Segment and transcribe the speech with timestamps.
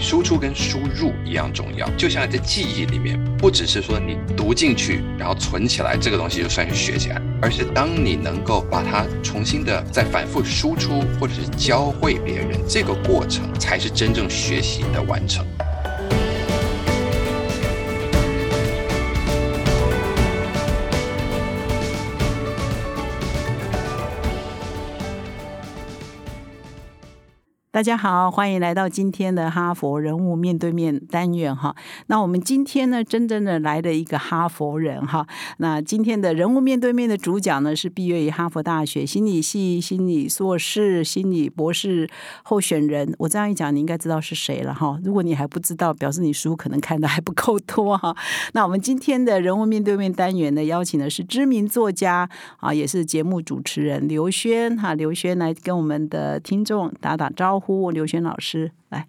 [0.00, 1.88] 输出跟输入一样重要。
[1.96, 15.46] 就像在记忆里面，不只是说你读进去，然后存起来，这个东西就算是学起来，而是当你能够把它重新的再反复输出，或者是教会别人，这个过程才是真正学习的完成。
[27.78, 31.76] 大家好，欢迎来到今天的哈佛人物面对面单元哈。
[32.08, 35.24] 那我们今天呢，真正的来了一个哈佛人哈。
[35.58, 42.10] 那今天的人物面对面的主角呢，是毕业于哈佛大学心理系心理硕士、心理博士
[42.42, 43.14] 候选人。
[43.16, 44.98] 我这样一讲，你应该知道是谁了哈。
[45.04, 48.12] 如果你还不知道，表示你书可能看的还不够多哈。
[48.54, 54.94] 那我们今天的人物面对面单元呢，邀请的是知名作家啊，也是节目主持人刘轩哈。
[54.94, 57.67] 刘轩来跟我们的听众打打招呼。
[57.68, 59.06] 呼刘轩老师来，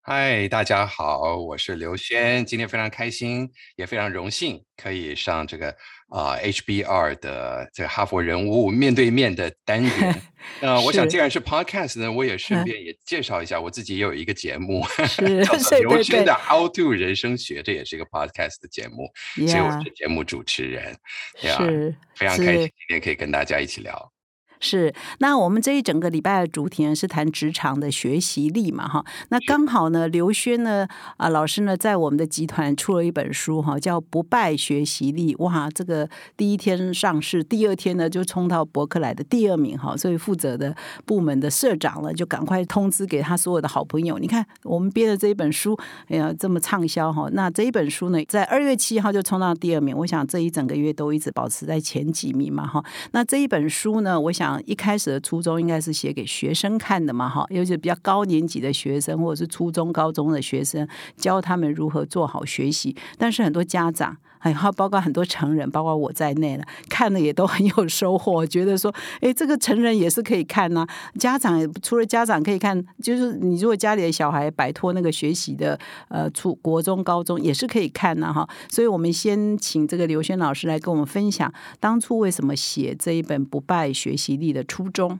[0.00, 5.70] 嗨，大家好，我是刘轩，今天非常开心，也非常荣幸可以上这个
[6.10, 10.22] 啊 HBR 的这个哈佛人物面对面的单元。
[10.62, 14.84] 那我想，既然是 Podcast 呢，我也顺便也介绍一下我自己，也有一个节目，
[15.44, 16.32] 叫做刘轩的。
[16.32, 19.10] How to 人生学，这也是一个 Podcast 的节目，
[19.48, 20.96] 所以我是节目主持人，
[21.40, 24.12] 是非常开心今天可以跟大家一起聊。
[24.58, 29.04] 是，那我们这一整个礼拜的主题呢是谈职场的学习力嘛，哈。
[29.28, 35.34] 那刚好呢，刘轩呢啊老师呢在我们的集团出了一本书哈，叫《不败学习力》。
[35.44, 39.94] 哇，这个第一天上市，第二天呢就冲到博客来的第二名哈。
[39.94, 47.28] 所以负责的部门的社长呢就赶快通知给他所有的好朋友，你看我们编的这一本书，哎呀这么畅销哈。
[47.32, 52.82] 那这一本书呢，在二月七号就冲到第二名，我想这一整个月都一直保持在前几名嘛哈。
[53.12, 54.45] 那这一本书呢，我想。
[54.64, 62.96] 一开始的初衷应该是写给学生看的嘛，哈，尤其是比较高年级的学生或者是初中、高中的学生，教他们如何做好学习。
[63.18, 64.16] 但是很多家长，
[64.54, 70.86] 还有包括很多成人，包括我在内了，看了也都很有收获，觉得说，哎，这个成人也是可以看呐。
[71.18, 75.76] 家长除了家长可以看，就是你如果家里的小孩摆脱那个学习的
[76.08, 78.48] 呃初国中、高中也是可以看呐，哈。
[78.70, 84.34] 所以我们先请这个刘轩老师来跟我们分享，当初为什么写这一本《不败学习》。
[84.36, 85.18] 力的初衷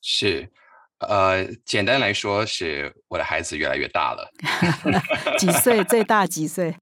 [0.00, 0.48] 是，
[1.00, 4.32] 呃，简单来说，是我的孩子越来越大了。
[5.36, 5.84] 几岁？
[5.84, 6.74] 最大几岁？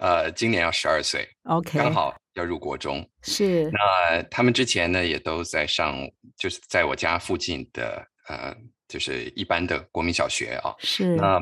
[0.00, 1.28] 呃，今年要十二岁。
[1.44, 3.08] OK，刚好要入国中。
[3.22, 3.70] 是。
[3.70, 5.96] 那他们之前呢，也都在上，
[6.36, 8.56] 就是在我家附近的，呃，
[8.88, 10.74] 就是一般的国民小学啊。
[10.80, 11.14] 是。
[11.16, 11.40] 那。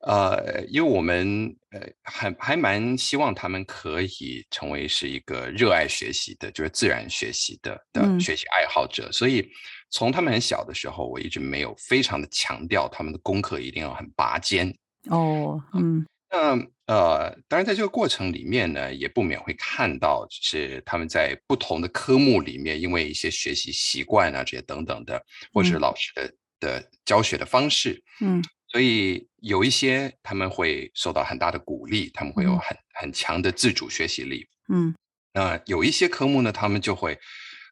[0.00, 9.46] 呃，因为我们呃还还蛮希望他们可以成为是一个热爱学习的，就是自然学习的的学习爱好者，所以
[9.90, 14.74] 从他们很小的时候，我一直没有非常的强调他们的功课一定要很拔尖。
[15.10, 28.42] 哦，嗯，那呃，当然在这个过程里面呢，也不免会看到就是他们在不同的科目里面，因为一些学习习惯啊这些等等的，或者是老师的的教学的方式，嗯。
[28.68, 34.44] 所以有一些他们会受到很大的鼓励，他们会有很很强的自主学习力。
[34.68, 34.92] 嗯，
[35.32, 37.16] 那有一些科目呢，他们就会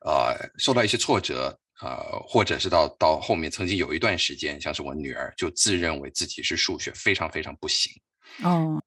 [0.07, 7.93] 呃受到一些挫折，呃，或者是到到后面曾经有一段时间，像是我女儿就自认为自己是数学非常非常不行。
[8.43, 8.83] 哦，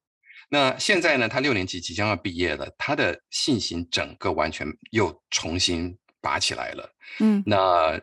[0.50, 5.98] 那现在呢，他六年级即将要毕业了，他的信心整个完全又重新。
[6.20, 6.90] 拔起来了，
[7.20, 7.58] 嗯，那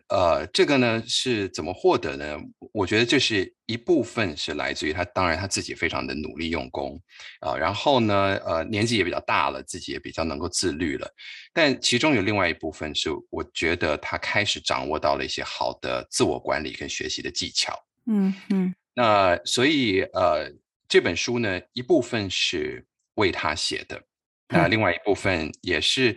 [0.09, 2.39] 呃，这个呢是怎么获得呢？
[2.73, 6.99] 我觉得这是一部分是来自于他，当然他自己非常的努力用功
[7.41, 11.07] 啊，然后呢，呃，年纪也比较大了，自己也比较能够自律了。
[11.53, 18.75] 但其中有另外一部分是，我觉得他开始掌握到了一些好的自我管理跟学习的技巧，嗯嗯。
[18.95, 20.51] 那所以呃，
[20.89, 22.85] 这本书呢，一部分是
[23.15, 24.03] 为他写的，
[24.49, 26.17] 那另外一部分也是。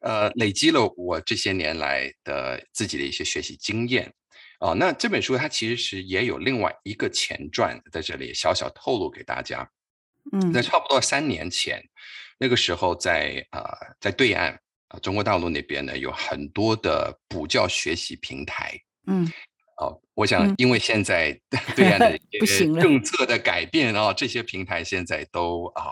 [0.00, 4.12] 呃，累积了我这些年来的自己的一些学习经验，
[4.60, 9.66] 哦，那这本书它其实是也有另外一个前传在这里小小透露给大家。
[10.30, 11.82] 嗯，在差不多三年前，
[12.38, 14.52] 那个时候在啊在对岸
[14.88, 18.78] 啊中国大陆那边呢，有很多的补教学习平台。
[19.06, 19.26] 嗯。
[19.76, 21.36] 哦，我想，因为现在
[21.74, 22.16] 对岸的
[22.80, 25.90] 政策的改变啊，这些平台现在都啊，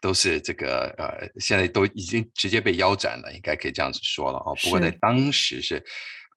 [0.00, 4.56] 都是这个呃，现在都已经直接被腰斩了，应该可以这样子说了哦。
[4.62, 5.84] 不过在当时是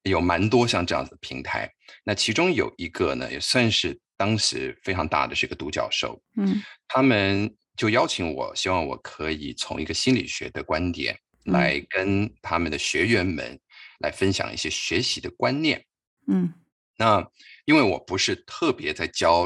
[0.03, 1.71] 有蛮多像这样子的平台，
[2.03, 13.57] 那其中有一个呢，也算是当时非常大的是一个独角兽，嗯，他们就邀请我，希望我可以从一个心理学的观点来跟他们的学员们
[13.99, 15.81] 来分享一些学习的观念，
[16.27, 16.53] 嗯。
[16.97, 17.25] 那
[17.65, 19.45] 因为我不是特别在教，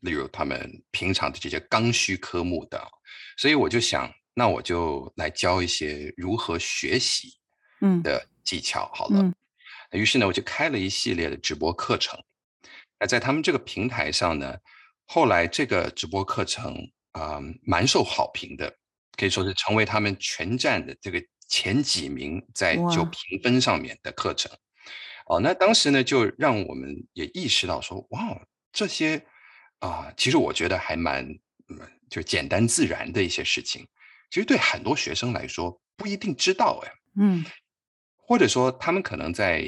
[0.00, 2.80] 例如他们平常的这些刚需科目的，
[3.36, 7.36] 所以我就想，那我就来教一些如何学习
[7.80, 9.32] 嗯的技巧好了。
[9.92, 12.18] 于是呢，我就开了一系列的直播课程。
[12.98, 14.56] 那在他们这个平台上呢，
[15.04, 16.76] 后来这个直播课程
[17.12, 18.74] 啊，蛮受好评的，
[19.16, 24.50] 可以说是成为他们全站的这个前几名在就评分上面的课程。
[25.26, 28.38] 哦，那当时呢，就让我们也意识到说，哇，
[28.72, 29.24] 这些
[29.78, 31.26] 啊，其实我觉得还蛮，
[32.10, 33.86] 就简单自然的一些事情，
[34.30, 37.44] 其实对很多学生来说不一定知道哎，嗯，
[38.16, 39.64] 或者说他们可能在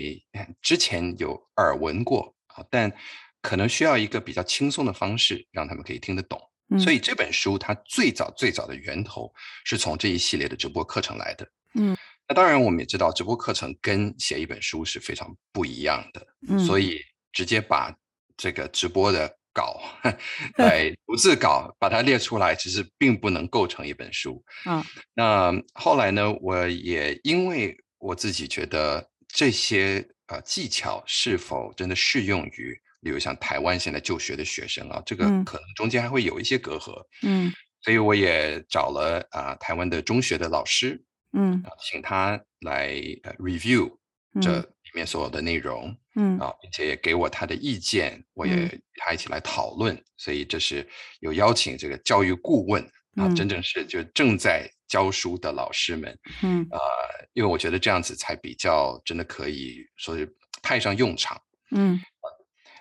[0.61, 2.93] 之前有耳闻过啊，但
[3.41, 6.38] 可能需要一个比较轻松的方式让他们可以听得懂。
[6.79, 9.32] 所以这本书它最早最早的源头
[9.64, 11.49] 是从这一系列的直播课程来的。
[11.75, 11.97] 嗯。
[12.28, 17.00] 那当然，我们也知道直播课程跟写一本书是非常不一样的，所以
[17.32, 17.94] 直接把
[18.37, 19.81] 这个直播的稿
[20.58, 24.44] 来逐字稿把它列出来，其实并不能构成一本书。
[24.64, 24.84] 嗯，
[25.14, 36.93] 那后来呢，我也因为我自己觉得这些呃技巧是否真的适用于，比如像台湾现在就学的学生啊，这个可能中间还会有一些隔阂。
[37.22, 37.52] 嗯，
[37.82, 41.00] 所以我也找了啊台湾的中学的老师。
[41.32, 43.94] 嗯，请他来呃 review
[44.40, 46.38] 这里面所有的内容，嗯。
[46.38, 50.87] 啊，并且也给我他的意见，我也他一起来讨论，所以这是
[51.20, 52.82] 有邀请这个教育顾问
[53.17, 56.67] 啊，真正是就正在教书的老师们，嗯。
[56.70, 56.78] 啊，
[57.32, 60.31] 因为我觉得这样子才比较真的可以说是
[60.62, 61.40] 派上用场，
[61.72, 62.00] 嗯，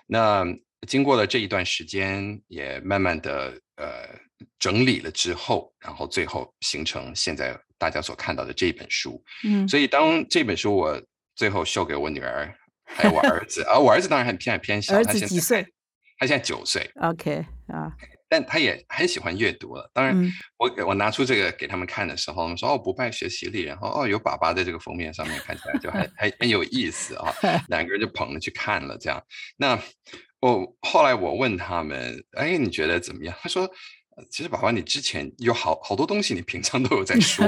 [0.06, 0.44] 那
[0.86, 4.18] 经过了这一段时间，也慢慢的呃
[4.58, 7.58] 整理了之后，然后最后形成现在。
[7.78, 11.00] 大家所看到的这本书，嗯，所以当这本书我
[11.34, 12.52] 最后秀给我女儿
[12.84, 15.66] 还有我儿子，啊我儿子当然很偏偏小，儿子几岁？
[16.18, 16.90] 他现在九岁。
[17.02, 17.92] OK 啊，
[18.28, 19.90] 但他也很喜欢阅读了。
[19.92, 20.16] 当然，
[20.56, 27.34] 我我拿出这个给他们看的时候，他们说哦，不败学习力，然后哦，有爸爸在这个封面上面看起来就还还很有意思啊，
[27.68, 29.22] 两个人就捧着去看了这样。
[29.58, 29.78] 那
[30.40, 33.36] 我后来我问他们，哎，你觉得怎么样？
[33.42, 33.70] 他说。
[34.30, 37.44] 其实，宝宝，你之前有好好多东西，你平常都有在说，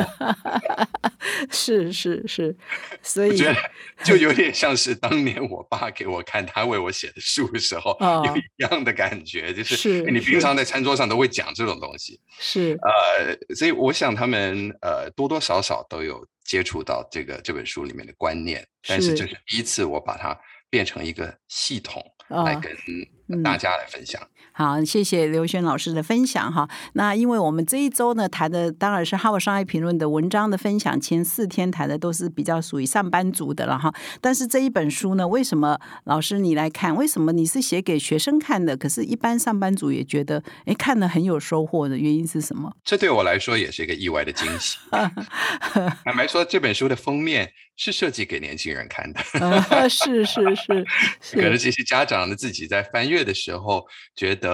[1.50, 2.54] 是是是，
[3.02, 3.56] 所以我觉得
[4.04, 12.78] 就有点像是当年我爸给我看他为我写的书的时候，有一样的感觉，就是你平常在餐桌上都会讲这种东西，是。
[12.82, 19.34] 呃，所以我想他们呃多多少少都有接触到这个这本书里面的观念，但是这是。
[19.46, 20.38] 第一次我把它
[20.68, 24.20] 变成一个系统来跟大家来分享。
[24.58, 26.68] 好，谢谢刘轩老师的分享哈。
[26.94, 33.94] 那因为我们这一周呢谈的当然是《哈佛商业评论》的文章的分享，前四天谈的都是比较属于上班族的了哈。
[34.20, 36.96] 但是这一本书呢，为什么老师你来看？
[36.96, 38.76] 为什么你是写给学生看的？
[38.76, 42.72] 可是，一般上班族也觉得哎，看了很有收获的原因是什么？
[42.82, 44.76] 这对我来说也是一个意外的惊喜。
[44.90, 47.52] 坦白说，这本书的封面。
[47.80, 49.20] 是设计给年轻人看的，
[49.88, 50.84] 是是是，
[51.40, 54.47] 可能这些家长呢自己在翻阅的时候觉得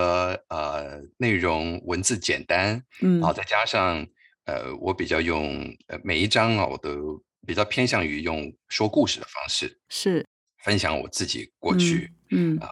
[0.49, 4.07] 呃内容文字简单，嗯，然后再加上
[4.47, 10.27] 呃我比较用呃每一章啊我都比较偏向于用说故事的方式，是。
[10.65, 12.69] 分享我自己过去，嗯啊。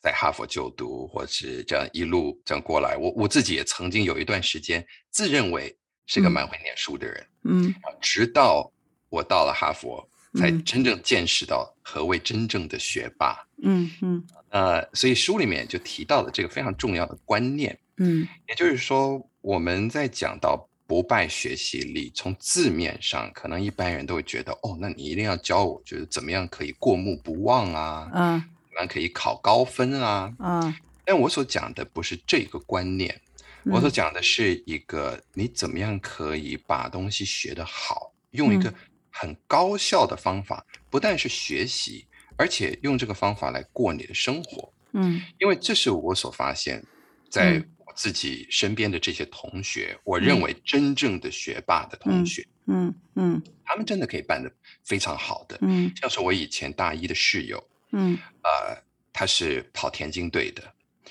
[0.00, 8.72] 在哈佛就读或是这样一路这样过来，我我自己也曾经有一段时间自认为是个蛮会念书的人，嗯，直到。
[9.12, 10.08] 我到了哈佛，
[10.38, 13.36] 才真正见识到何谓真正的学霸。
[13.62, 17.76] 嗯嗯，呃，所以书里面就提到了这个非常重要的观念。
[17.96, 30.74] 嗯，也就是说，我们在讲到不败学习力，从字面上，可能一般人都会觉得，哦，那你一定要教我，就是怎么样可以过目不忘啊，嗯，怎么样可以考高分啊，嗯。
[31.04, 33.18] 但我所讲的不是这个观念，
[33.64, 38.72] 我所讲的是一个你怎么样可以把东西学得好，用一个。
[39.14, 44.72] 很高效的方法，不但是学习，而且用这个方法来过你的生活。
[44.92, 46.84] 嗯，因为这是我所发现，
[47.30, 52.94] 在我自己身边的这些同学，我认为真正的学霸的同学，嗯。
[53.14, 54.50] 嗯，他们真的可以办得
[54.84, 55.58] 非常好的。
[55.60, 57.62] 嗯，像是我以前大一的室友，
[57.92, 60.62] 嗯，呃，他是跑田径队的，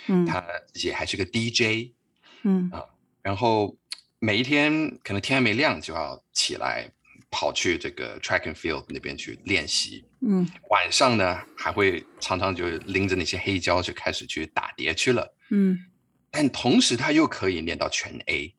[0.07, 1.91] 嗯，他也还是个 DJ，
[2.43, 2.69] 嗯。
[2.71, 2.83] 啊，
[3.21, 3.77] 然后
[4.17, 6.89] 每一天可能天还没亮就要起来。
[7.31, 15.79] 跑去这个 track and field 那边去练习，嗯，晚上呢还会常常就拎着那些黑胶就开始去打碟去了，嗯，
[16.29, 18.53] 但同时他又可以练到全 A，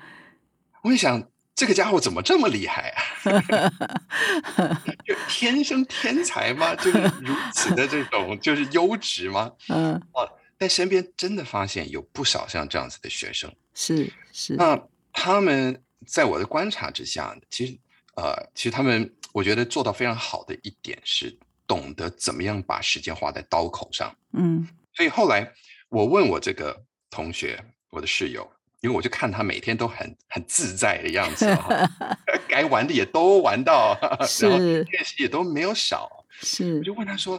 [0.82, 2.88] 我想这个家伙怎么这么厉害
[3.24, 4.82] 啊？
[5.04, 6.74] 就天生天才吗？
[6.76, 9.52] 就是如此的这种就是优质吗？
[9.68, 10.24] 嗯，啊，
[10.56, 14.54] 但身边真的发现有不少像这样子的学生，是是。
[14.54, 14.80] 那
[15.12, 17.78] 他们在我的观察之下，其实
[18.20, 21.34] 呃，其实他们我觉得做到非常好的一点是
[21.66, 24.14] 懂得怎么样把时间花在刀口上。
[24.32, 25.50] 嗯，所以后来
[25.88, 28.50] 我问我这个同学，我的室友。
[28.82, 31.44] 因为我就看他每天都很很自在的样子，
[32.48, 33.94] 该玩的也都玩到，
[34.40, 36.24] 然后练习也都没有少。
[36.40, 37.38] 是，我就问他说：“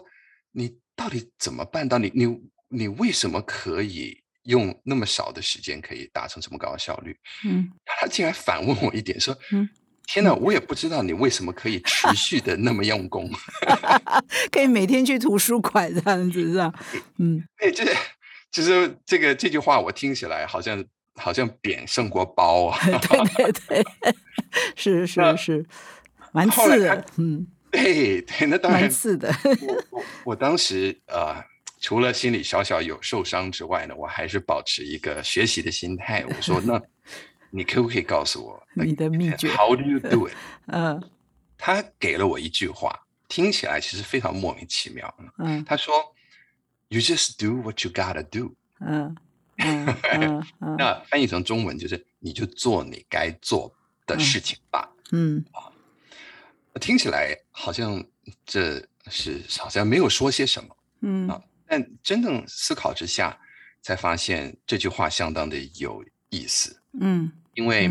[0.54, 1.98] 你到底怎么办到？
[1.98, 9.68] 你你你为什么可以用那么少的时间可以达成这么高的效率？”嗯，他竟然反问我一点说：“嗯，
[10.08, 13.30] 天哪，我也不知道你为什么可以持续的那么用功，
[14.52, 16.74] 可以每天去图书馆这样子是吧？
[17.18, 17.86] 嗯，哎，这
[18.52, 20.84] 其实这个这句话我听起来好像。
[21.16, 22.80] 好像扁胜过包啊！
[22.88, 23.86] 对对对，
[24.78, 25.66] 是 是是，
[26.32, 27.06] 蛮刺的。
[27.18, 29.30] 嗯，对对，那当然刺的。
[29.44, 31.36] 我我我当时呃，
[31.82, 36.24] 除了心里小小有受伤之外呢，我还是保持一个学习的心态。
[36.26, 36.82] 我说：“那
[37.52, 39.50] 你可不可以告诉我你的秘诀？
[39.56, 40.34] How do you do it？”
[40.68, 41.02] 嗯，
[41.58, 45.14] 他给了我一句话，听起来其实非常莫名其妙。
[45.38, 45.94] 嗯，他说
[46.88, 49.16] ：“You just do what you gotta do。”嗯。
[50.78, 53.72] 那翻译成中文就是“你就做你该做
[54.08, 54.90] 的事情吧”。
[55.12, 55.70] 嗯啊，
[56.80, 58.04] 听起来好像
[58.44, 60.76] 这是好像没有说些什么。
[61.02, 63.38] 嗯啊，但真正思考之下，
[63.84, 66.82] 才发现这句话相当的有意思。
[67.00, 67.90] 嗯，因为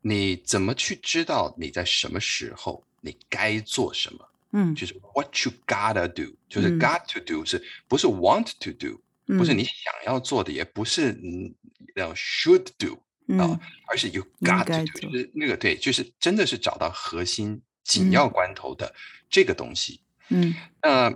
[0.00, 4.28] 你怎么去知道你在什么时候你该做什么？
[4.52, 9.00] 嗯，就是 “what you gotta do”，就是 “got to do”，是不是 “want to do”？
[9.38, 11.54] 不是你想要做的，也不是嗯
[11.94, 13.00] 要 should do
[13.38, 13.58] 啊，
[13.88, 18.92] 而是 you got to do，就是那个对，就是真的是找到核心紧要关头的
[19.30, 20.02] 这个东西。
[20.28, 21.14] 嗯，那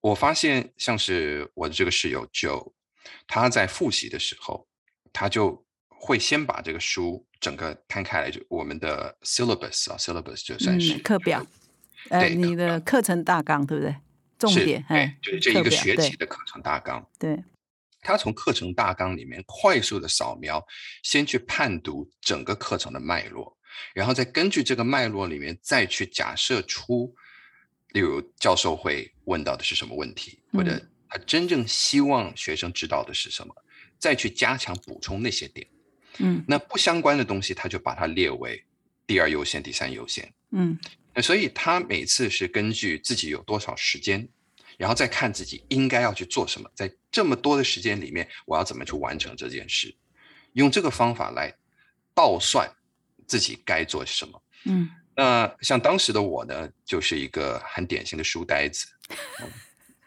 [0.00, 2.72] 我发现像是我的这个室友 Joe，
[3.26, 4.66] 他在复习的时候，
[5.12, 5.63] 他就
[6.04, 11.46] 会先把这个书整个摊开来，就我们的 syllabus 啊，syllabus 就算是课表，
[12.10, 13.96] 呃，你的课程大纲对不对？
[14.38, 17.02] 重点，哎，就是这一个学期的课程大纲。
[17.18, 17.42] 对，
[18.02, 20.62] 他从课程大纲里面快速的扫描，
[21.02, 23.56] 先去判读整个课程的脉络，
[23.94, 27.14] 然后再根据这个脉络里面再去假设出，
[27.92, 33.54] 例如教授会问到的是什么问题，或者他真正希望学生知道的是什么，
[33.98, 35.66] 再去加强补充那些点。
[36.18, 38.64] 嗯，那不相关的东西，他就把它列为
[39.06, 40.32] 第二优先、第三优先。
[40.52, 40.78] 嗯。
[41.16, 44.28] 那所以他每次是根据自己有多少时间，
[44.76, 49.94] 然后再看自己应该要去做什么，在这么多的时间里面，我要怎么去完成这件事，
[50.54, 51.54] 用这个方法来
[52.12, 52.68] 倒算
[53.28, 54.42] 自己该做什么。
[54.64, 58.86] 嗯，那像当时的我呢，就是一个很典型的书呆子，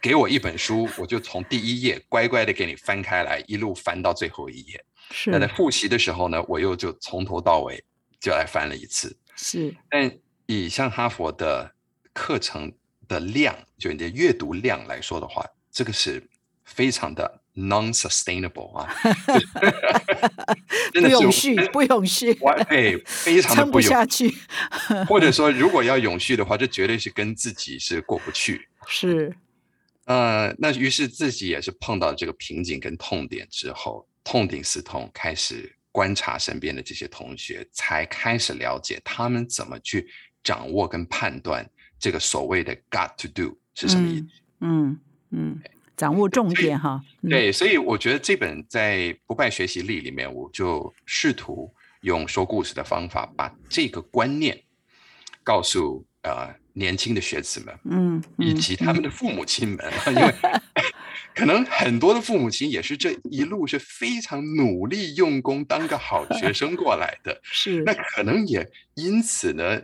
[0.02, 4.84] 给我一本书，我就从第一页乖乖的给你翻开来，一路翻到最后一页。
[5.12, 5.32] 是。
[5.32, 7.84] 那在复习的时候呢，我又就从头到尾
[8.20, 9.16] 就来翻了一次。
[9.36, 9.76] 是。
[9.90, 10.12] 但
[10.46, 11.72] 以像哈佛的
[12.14, 12.72] 课程
[13.08, 16.26] 的量，就你的阅读量来说的话，这个是
[16.66, 18.94] 非常的 non-sustainable 啊，
[20.94, 22.34] 不永续，不永续，
[22.70, 24.34] 对，非常的撑不下去。
[25.08, 28.68] 或者说，如果要永续的话，这绝对是跟自己是过不去。
[28.88, 29.36] 是，
[30.06, 40.08] 呃，那于是自己也是碰到这个瓶颈跟痛点之后，痛定思痛，开始观察身边的这些同学，才开始了解他们怎么去。
[40.44, 41.70] 掌握跟判断
[42.00, 44.28] 这个所谓的 got to do 是什么意思？
[44.62, 44.98] 嗯
[45.32, 45.60] 嗯，
[45.98, 47.04] 掌握重点哈。
[47.22, 51.70] 对，所以我觉得这本在不败学习力里面，我就试图
[52.00, 54.58] 用说故事的方法，把这个观念
[55.44, 60.34] 告诉呃年轻的学子们，嗯，以及他们的父母亲们，因为。
[61.38, 67.84] 可能很多的父母亲也是这一路是非常努力用功当个好学生过来的， 是。
[67.84, 69.80] 那可能也因此呢，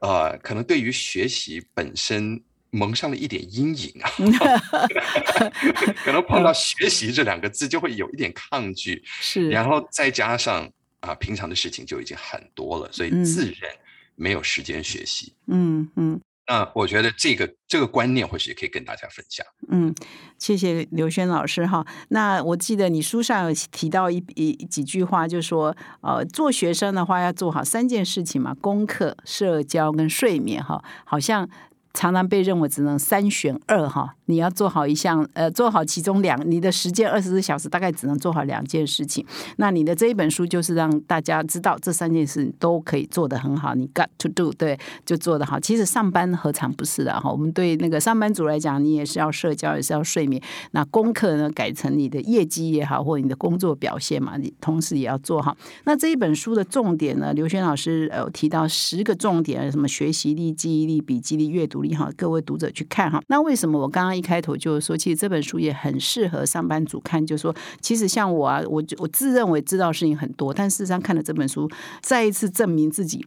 [0.00, 4.10] 呃，可能对于学习本身蒙上了一点阴影啊，
[6.04, 13.72] 可能碰到学习这两个字就会有一点抗拒，是，然后再加上啊，平常的事情就已经很多了，所以自然
[14.14, 16.20] 没有时间学习，嗯嗯。
[16.48, 19.46] 那我觉得这个这个观念或许可以跟大家分享。
[19.70, 19.94] 嗯，
[20.38, 21.86] 谢谢刘轩老师哈。
[22.08, 30.82] 那我记得你书上有提到一一几句话，就说呃，做学生的话要做好三件事情嘛，功课、社交跟睡眠哈。
[31.04, 31.48] 好像
[31.94, 39.24] 常常被认为只能三选二哈，你要做好一项，呃，做好其中两，你的时间二十四小时大概只能做好两件事情。
[39.56, 45.58] 那你的这一本书就是让大家知道这三件事都可以做得很好，你 got to do 对，就做得好。
[45.58, 47.30] 其实上班何尝不是的哈？
[47.30, 50.40] 我们对那个上班族来讲，你也是要社交，也是要睡眠。
[50.72, 55.56] 那功课呢，改成你的业绩也好，或你的工作表现嘛，你同时也要做好。
[55.84, 63.22] 那这一本书的重点呢，刘轩老师呃提到十个重点，什么学习力、记忆力、笔记力、阅读鼓励哈，各位读者去看哈。
[63.28, 67.24] 那为什么我刚刚一开头就说，其实这本书也很适合上班族看？
[67.24, 71.70] 就是说，其实像我啊，我我自认为知道事情很多，但事实上看了这本书，
[72.02, 73.24] 再一次证明自己。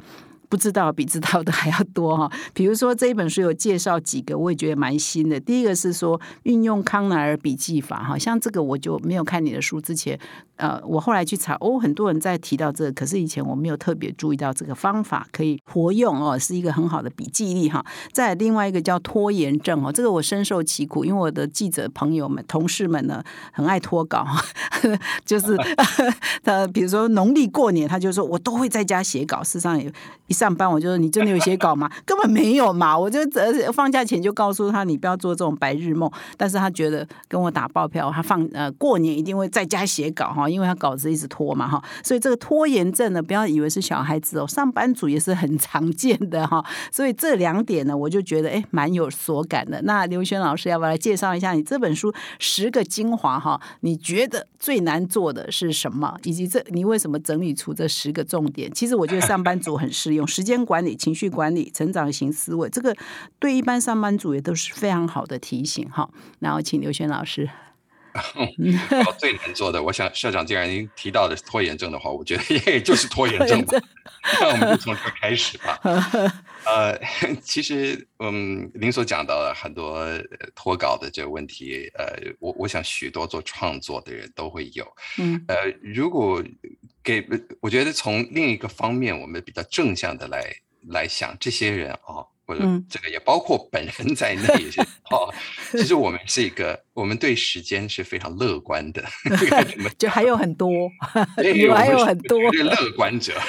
[0.51, 5.39] 不知道比知道的还要多哈， 比如说这一本书有介绍几个，我也觉得蛮新的。
[5.39, 10.19] 第一个是说运用康奈尔笔记法哈，像这个我就没有看你的书之前，
[10.57, 17.85] 呃，我后来去查，哦，很多人在提到这个，可是以前我没有特别注意到这个方法可以活用哦，是一个很好的笔记力哈。
[18.11, 24.27] 再另外一个叫拖延症哦，这个我深受其苦，因为我的记者朋友们、同事们呢很爱拖稿，
[25.23, 25.57] 就是
[26.43, 29.89] 他比如说农历过年，他就说我都会在家写稿，事实上也。
[30.41, 31.87] 上班我就说你真的有写稿吗？
[32.03, 32.97] 根本没有嘛！
[32.97, 36.11] 我就呃放假前就告诉他你不要做这种白日梦。
[36.35, 41.79] 但是他觉得跟我打包票，他放呃过年一定会在家写稿哈，因为他稿子一直拖嘛哈。
[42.03, 46.65] 所以这个拖延症呢，不要以为是小孩子哦，上班族也是很常见的哈。
[46.91, 49.79] 所以这两点呢，我就觉得哎蛮有所感的。
[49.83, 53.61] 那刘轩老师要不要来介绍一下你这本书十个精华哈？
[53.81, 56.17] 你觉得最难做的是什么？
[56.23, 58.71] 以及这你为什么整理出这十个重点？
[58.73, 60.27] 其实我觉得上班族很适用。
[60.31, 62.95] 时间管理、情绪管理、成长型思维，这个
[63.37, 66.09] 对一般上班族也都是非常好的提醒哈。
[66.39, 67.49] 然后请刘轩老师。
[69.17, 73.79] 最难做的，我想社长既然您提到的拖延症的话，我觉得也就是拖延症吧。
[74.41, 75.79] 那我们就从这开始吧。
[76.67, 76.99] 呃，
[77.41, 80.05] 其实嗯，您所讲到的很多
[80.53, 82.05] 脱稿的这个问题，呃，
[82.39, 84.85] 我我想许多做创作的人都会有。
[85.17, 86.43] 嗯，呃，如果
[87.03, 87.25] 给
[87.59, 90.55] 我觉得从另一个方面，我们比较正向的来
[90.89, 92.25] 来想，这些人啊。
[92.43, 94.43] 或者这个也包括本人在内，
[95.09, 95.33] 哦，
[95.71, 99.01] 其实我们是一个，我们对时间是非常乐观的，
[99.97, 100.69] 就还有很多，
[101.55, 103.39] 有还有很多乐观者。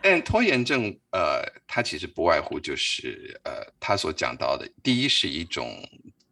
[0.00, 5.86] 但拖延症，呃，它其实不外乎就是呃，他所讲到的，第一是一种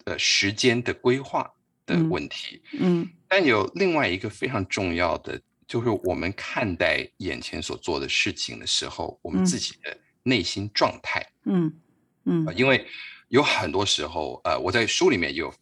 [0.04, 1.52] 呃时间的规划
[1.86, 9.96] 的问题，嗯，但有另外一个非常重要的，就是我们看待眼前所做的事情的时候，我们自己的。
[10.28, 11.72] 内心状态，嗯
[12.24, 12.84] 嗯，因为
[13.28, 15.54] 有很多时候，呃，我在书里面有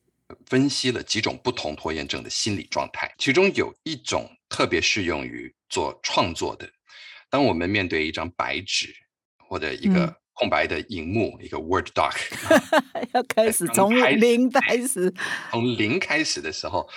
[0.46, 6.66] 分析了几种不同拖延症的心理状态，其中有一种特别适用于做创作的。
[7.28, 8.96] 当我们面对一张白纸
[9.36, 12.14] 或者一个空白的荧幕，一个 Word Doc，
[13.14, 15.12] 要开始从零开始，
[15.50, 16.88] 从零开始的时候，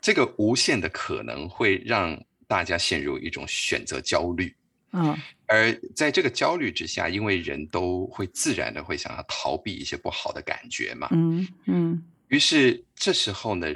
[0.00, 4.54] 这个无限的可能会让大家陷入一种选择焦虑。
[4.92, 5.14] 嗯，
[5.46, 13.66] 而在这个焦虑之下，因为人都会自然的会想要逃避一些不好的感觉嘛，嗯嗯，于是这时候呢，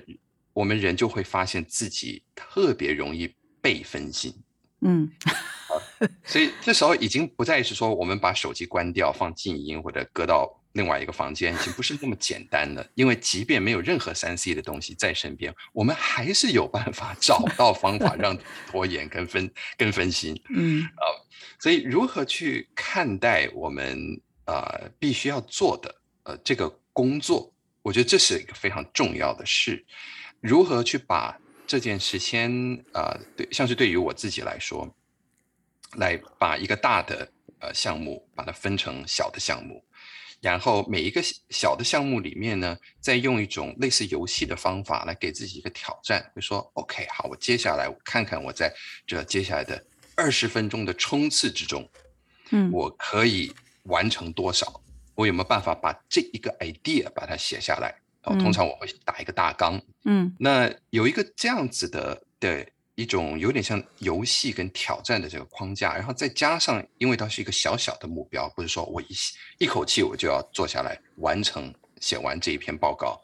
[0.55, 3.31] 我们人就会发现自己特别容易
[3.61, 4.33] 被分心，
[4.81, 5.11] 嗯，
[6.25, 10.57] 所以这时候已经不再是说我们把手机关掉、放静音或者搁到。
[10.75, 20.41] 另外一个房间已经不是那么简单了，因为即便没有任何三 C 的东西在身边，我们还是有办法找到方法让拖延跟分跟分心。
[20.55, 21.03] 嗯啊，
[21.59, 27.53] 所以如何去看待我们啊必须要做的呃这个工作，
[27.83, 29.85] 我觉得这是一个非常重要的事。
[30.41, 32.49] 如何去把这件事先
[32.93, 34.89] 啊对，像是对于我自己来说，
[35.97, 37.29] 来把一个大的
[37.61, 39.85] 呃项目把它分成小的项目。
[40.41, 48.73] 然后每一个小的项目里面呢，再用一种类似游戏的方法来给自己一个挑战，就说 OK，好，我接下来我看看我在
[49.07, 49.85] 这接下来的
[50.17, 51.87] 二十分钟的冲刺之中，
[52.53, 54.81] 嗯，我可以完成多少？
[55.15, 57.95] 我有没有办法把这一个 idea 把它写下来？
[58.23, 62.67] 哦，通常我会打一个大纲，嗯，那有一个这样子的的。
[63.01, 69.07] 一种有点像游戏跟挑战的这个框架，然后再加上，因为它是一个小小的目标，不是说我一
[69.57, 73.19] 一口气我就要坐下来完成写完这一篇报告，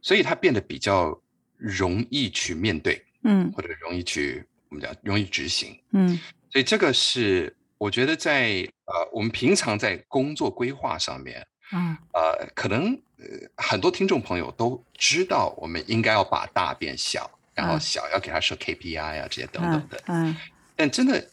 [0.00, 1.20] 所以它变得比较
[1.56, 6.16] 容易去面对，嗯，或者容易去我们讲容易执行，嗯，
[6.48, 13.24] 所以这个是我觉得在呃我们平常在工作规划上面，嗯，呃，可能呃
[13.56, 17.28] 很多听众朋友都知道，我们应该要把大变小。
[17.60, 20.02] 然后小要给他设 KPI 啊，这些等等的。
[20.06, 20.36] 嗯，
[20.74, 21.24] 但真的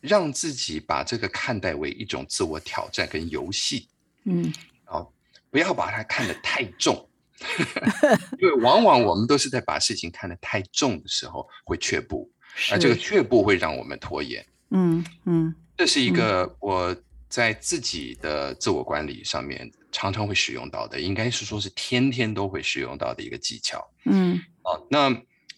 [0.00, 3.88] 让自己把这个看待为一种自我挑战跟游戏，
[4.24, 4.52] 嗯，
[4.84, 5.06] 啊，
[5.50, 7.08] 不要把它看得太重，
[8.40, 12.30] 因为往往我们都是在把事情看得太重的时候会却步，
[12.70, 14.44] 而这个却步会让我们拖延。
[14.70, 16.94] 嗯嗯，这是一个我
[17.28, 23.84] 在自己的自我管理上面常常会使用到的，应该是说是天天都会使用到的一个技巧。
[24.04, 25.10] 嗯，啊，那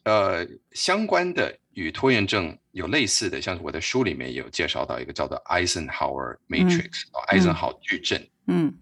[0.07, 8.25] 呃相关的与拖延症有类似的，像是我的书里面有介绍到一个叫做 Eisenhower Matrix 啊，艾森豪矩阵。
[8.47, 8.73] 嗯，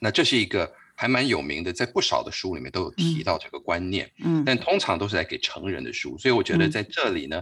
[0.00, 4.10] 那这是一个还蛮有名的，在不少的书里面都有提到这个观念。
[4.18, 7.40] 嗯，但通常都是来给成人的书，所以我觉得在这里呢，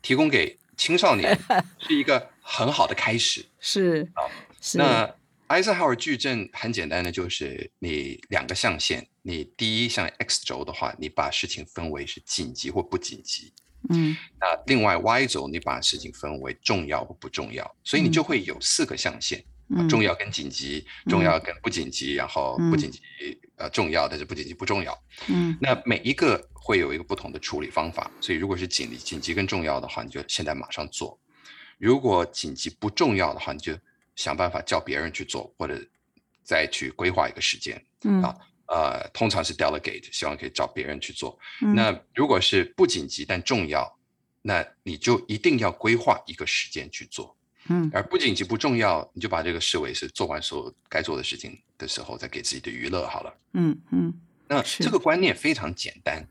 [0.00, 1.38] 提供给青少年
[1.86, 3.44] 是一个很好的开始。
[3.60, 4.24] 是啊，
[4.62, 4.78] 是。
[4.78, 5.14] 那
[5.50, 13.52] 艾森豪威尔矩阵很简单的，就是你两个象限，你第一像 X 轴的话，你把事情分为是紧急或不紧急。
[13.88, 19.44] 嗯，那另外 Y 轴你把事情分为重要或不重要，所以你就会有四个象限。
[19.88, 23.00] 重要跟紧急，重要跟不紧急，然后不紧急
[23.56, 24.96] 呃重要，但是不紧急不重要。
[25.26, 31.18] 嗯，那每一个会有一个不同的处理方法，所以如果是紧紧急跟重要的话，你就现在马上做；
[31.76, 33.76] 如果紧急不重要的话，你就
[34.20, 35.74] 想办法叫别人去做，或者
[36.44, 37.82] 再去规划一个时间。
[38.04, 41.38] 嗯啊，呃，通常是 delegate，希望可以找别人去做。
[41.62, 43.90] 嗯那如果是不紧急但重要，
[44.42, 47.34] 那你就一定要规划一个时间去做。
[47.68, 53.34] 嗯，而不紧急不重要，你就把这个视为是做完所有该做的事情的时候，再给自己的娱乐好了。
[53.54, 54.12] 嗯嗯，
[54.48, 56.26] 那这个观念非常简单，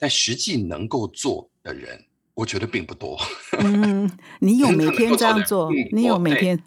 [0.00, 3.16] 但实际能够做的人，我觉得并不多。
[3.62, 5.88] 嗯，你有每天这样做嗯？
[5.92, 6.62] 你有每天？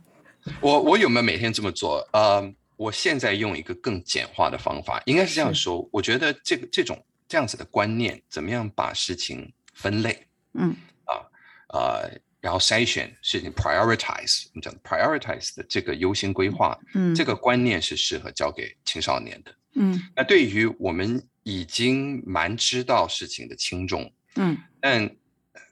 [0.62, 2.08] 我我有没有每天这么做？
[2.14, 5.88] 呃，我现在用一个更简化的方法，应该是这样说。
[5.92, 10.28] 我觉得这个这种这样子的观念，怎么样把事情分类？
[10.54, 11.22] 嗯啊
[11.70, 19.54] 呃，然后筛选事情 prioritize，我们讲 prioritize 的这个优先规划，嗯，这个观念是适合交给青少年的。
[19.80, 25.10] 嗯那对于我们已经蛮知道事情的轻重，嗯但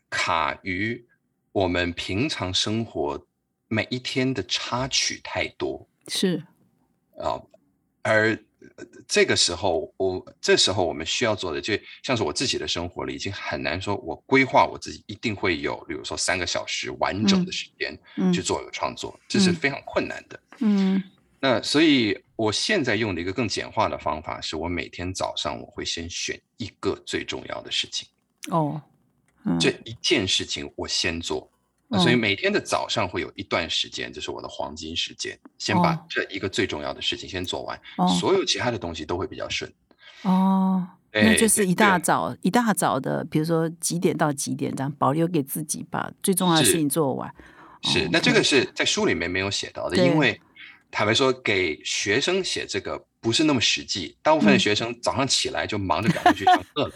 [0.09, 1.03] 卡于
[1.51, 3.25] 我们平常生活
[3.75, 5.85] 每一天的插曲太多。
[6.07, 6.41] 是。
[7.17, 7.41] 啊，
[8.01, 8.31] 而
[8.77, 18.31] 呃这个时候我这时候我们需要做的，就像是我自己的生活里，已经很难说，我规划我自己一定会有，比如说三个小时完整的时间嗯。
[18.31, 19.55] 去做一个创作，这是嗯。
[19.55, 20.39] 非常困难的。
[20.59, 21.03] 嗯。
[21.39, 28.07] 那所以，我现在用的一个更简化的方法，是我每天早上我会先选一个最重要的事情，
[28.49, 28.81] 哦，
[29.45, 29.59] 嗯。
[29.59, 31.49] 这一件事情我先做。
[31.87, 36.05] 那所以哦每天的早上会有一段时间，这是我的黄金时间，先把哦。
[36.09, 38.07] 这一个最重要的事情先做完，哦。
[38.19, 39.71] 所有其他的东西都会比较顺。
[40.23, 47.31] 哦，那就是一大早一大早的，比如说几点到几点这样，保留给自己，把最重要的事情做完。
[47.83, 48.43] 是哦，那这个。
[48.43, 50.41] 是在书里面没有写到的，因为
[50.89, 54.15] 坦白说，给学生写这个不是那么实际。
[54.21, 56.91] 大部分的嗯学生早上起来就忙着赶快去上课了，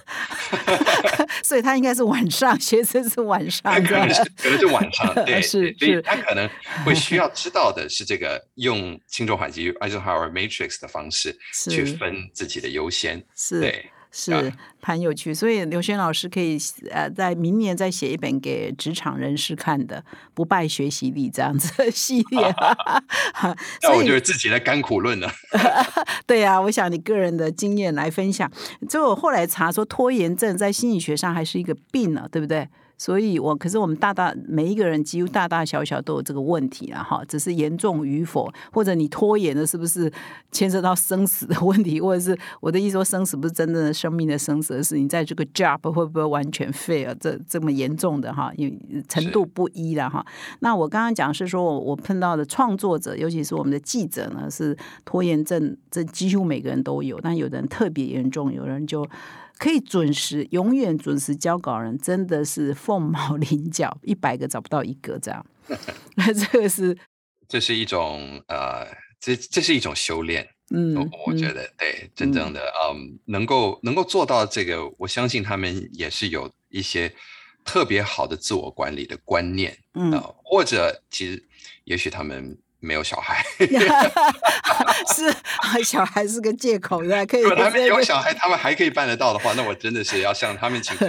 [1.43, 4.13] 所以他应该是晚上，学生是晚上可能。
[4.13, 6.47] 是可能是晚上，对， 是所以他可能
[6.85, 13.89] 会需要 知道的是这个用轻重缓急 Eisenhower Matrix 的方式去分自己的优先，是对。
[14.11, 14.43] 是啊
[14.81, 16.57] 蛮有趣，所以刘轩老师可以
[16.89, 19.97] 呃，在明年再写一本给职场人士看的
[20.33, 22.41] 《不败学习力》这样子的系列。
[23.83, 25.31] 那所以我就是自己的甘苦论了。
[26.25, 28.51] 对啊，我想你个人的经验来分享。
[28.89, 32.67] 就我后来查说，拖延症在心理学上还是一个病呢、对不对？
[32.99, 40.11] 所以我可是我们大大每一个人几乎大大小小都有这个问题了，哈，只是严重与否，或者你拖延的是不是
[40.51, 50.25] 牵涉到生死的问题，或者是我的意思说生死不是真正的生命的生死，而是你在这个 job 会不会完全 fail 这这么严重的哈，因为程度不一了哈。
[50.59, 59.07] 那我刚刚讲是说我我碰到的创作者，尤其是我们的记者呢，是拖延症，这几乎每个人都有，但有的人特别严重，有人就
[59.59, 65.45] 可以准时，永远准时交稿人，真的是凤毛麟角，一百个找不到一个这样。
[66.15, 66.97] 那 这个是
[67.47, 68.87] 这是一种呃，
[69.19, 70.47] 这这是一种修炼。
[70.71, 77.11] 嗯我，我觉嗯得对，真正的嗯，能够能够做到这个，我相信他们也是有一些
[77.65, 81.43] 特别好的自我管理的观念啊、嗯或者其实
[81.83, 83.43] 也许他们没有小孩，
[85.13, 87.25] 是小孩是个借口，对吧？
[87.25, 91.07] 可以如果他们有小孩，他们还可以办得到的话，那我真的是要向他们请教。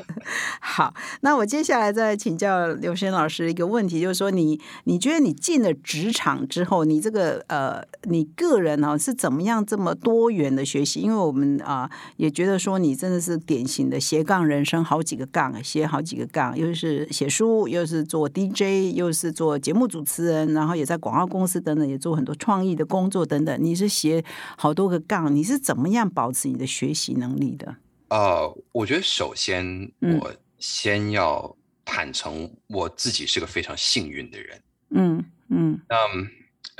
[0.60, 11.00] 好，那我接下来再请教刘轩老师一个问题，就是说你你觉得你进了职场之后，你这个呃，你个人呢、是怎么样这么多元的学习？
[11.00, 23.56] 因为我们啊、也觉得说你真的是典型的斜杠人生，好几个杠，写好几个杠，又是写书，又是做 DJ，又是做节目主持人，然后也在广告公司等等，也做很多创意的工作等等。
[23.62, 24.24] 你是斜
[24.58, 27.76] 好多个杠，你是怎么样保持你的学习能力的？
[28.08, 34.60] 呃，我觉得首先我先要坦诚，我自己是个非常幸运的人。
[34.90, 35.96] 嗯嗯那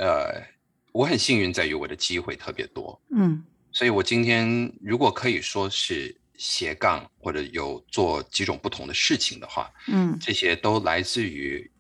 [0.04, 0.42] 呃，
[0.90, 11.70] 我很幸运在于我的机会特别多，嗯所以我今天如果可以说是斜杠或者有做几种不同的事情的话，嗯这些都来自于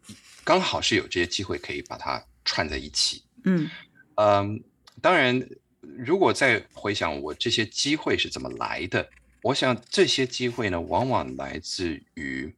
[0.44, 3.22] 刚好是有这些机会可以把它串在一起。
[3.44, 3.68] 嗯
[4.14, 4.64] 嗯，
[5.02, 5.46] 当然，
[5.80, 9.06] 如果再回想我这些机会是怎么来的，
[9.42, 12.50] 我想这些机会呢，往往来自于，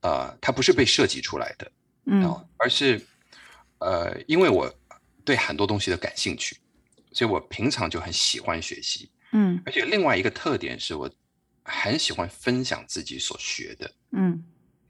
[0.00, 1.70] 呃，它不是被设计出来的，
[2.06, 3.00] 嗯哦，而是，
[3.80, 4.74] 呃，因为我
[5.24, 6.56] 对很多东西都感兴趣，
[7.12, 11.08] 所以我平常就很喜欢学习，嗯而且另外一个特点是我
[11.62, 13.94] 很喜欢分享自己所学的。
[14.12, 14.42] 嗯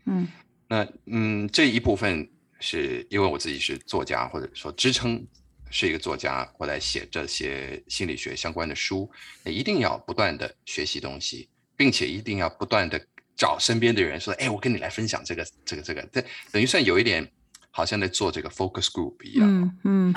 [0.04, 0.28] 嗯
[0.68, 2.30] 那嗯，这一部分
[2.60, 5.24] 是因为我自己是作家，或者说支撑
[5.70, 9.10] 是一个作家，我在写这些心理学相关的书，
[9.44, 13.00] 那一定要不断的学习东西，并且一定要不断的
[13.36, 17.30] 找身边的人说，哎，我跟你来分享这个这个这个，这等于算有一点
[17.70, 19.46] 好像在做这个 focus group 一样，
[19.84, 20.14] 嗯嗯，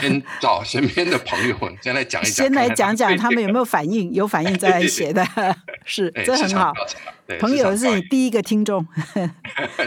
[0.00, 5.24] 跟找身边的朋友先来讲一讲，先来讲讲他们有没有反应，有反应再来写的，
[5.84, 6.72] 是这很好。
[7.38, 9.30] 朋友是你第一个听众，研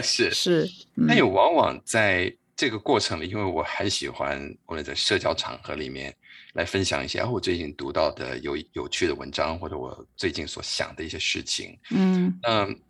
[0.02, 0.30] 是。
[0.30, 6.16] 是，嗯但也往往在这个过程里，因为我很喜欢我们在社交场合里面
[6.54, 11.78] 来分享一些啊我最近读到的有有趣的文章，或者我最近所想的一些事情。
[11.90, 12.38] 嗯。
[12.42, 12.80] 嗯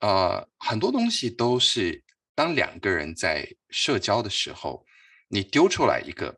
[0.00, 2.02] 呃，很多东西都是
[2.34, 4.82] 当两个人在社交的时候，
[5.28, 6.34] 你丢出来一个，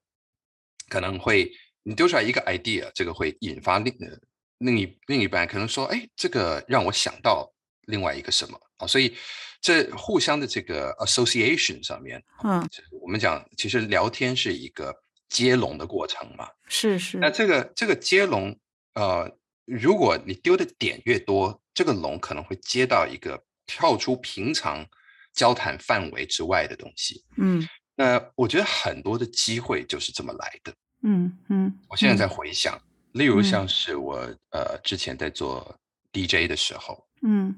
[0.88, 1.48] 可能会
[1.84, 4.18] 你丢出来一个 idea，这个会引发另呃
[4.58, 7.48] 另一另一半可能说，哎，这个让我想到
[7.82, 8.60] 另外一个什么。
[8.78, 9.14] 啊，所以
[9.62, 12.68] 这互相的这个 association 上面，嗯，
[13.00, 14.92] 我们讲其实聊天是一个
[15.28, 17.18] 接龙的过程嘛，是是。
[17.18, 18.54] 那，这个这个接龙，
[18.94, 19.30] 呃，
[19.64, 24.84] 如果你丢的点越多，这个龙可能会接到一个跳出平常
[25.32, 27.24] 交谈范围之外的东西。
[27.36, 27.66] 嗯。
[27.94, 30.74] 那我觉得很多的机会就是这么来的。
[31.02, 32.76] 嗯嗯，我现在在回想，
[33.12, 33.44] 例如嗯。
[33.44, 34.16] 像是我
[34.50, 35.78] 呃之前在做
[36.12, 37.54] DJ 的时候，嗯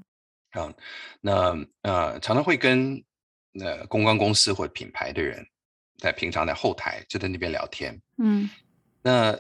[0.55, 0.73] 啊，
[1.21, 3.03] 那呃常常会跟
[3.61, 5.45] 呃公关公司或者品牌的人，
[5.99, 8.01] 在平常在后台就在那边聊天。
[8.19, 8.49] 嗯。
[9.03, 9.38] 那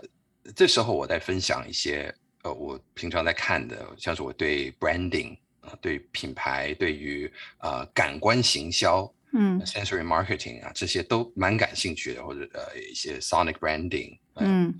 [0.54, 9.58] 这时候我在分享一些呃，我平常在看的，像是我对 branding 啊、对品牌，对于呃感官行销、嗯。
[9.60, 14.74] sensory marketing 啊，这些都蛮感兴趣的，或者呃一些 sonic branding，呃嗯。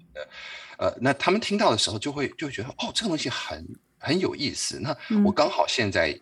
[0.76, 3.64] 呃，那他们听到的时候就会就会觉得哦，这个东西很
[4.04, 4.78] 很有意思。
[4.80, 4.90] 那
[5.24, 6.18] 我嗯刚好现在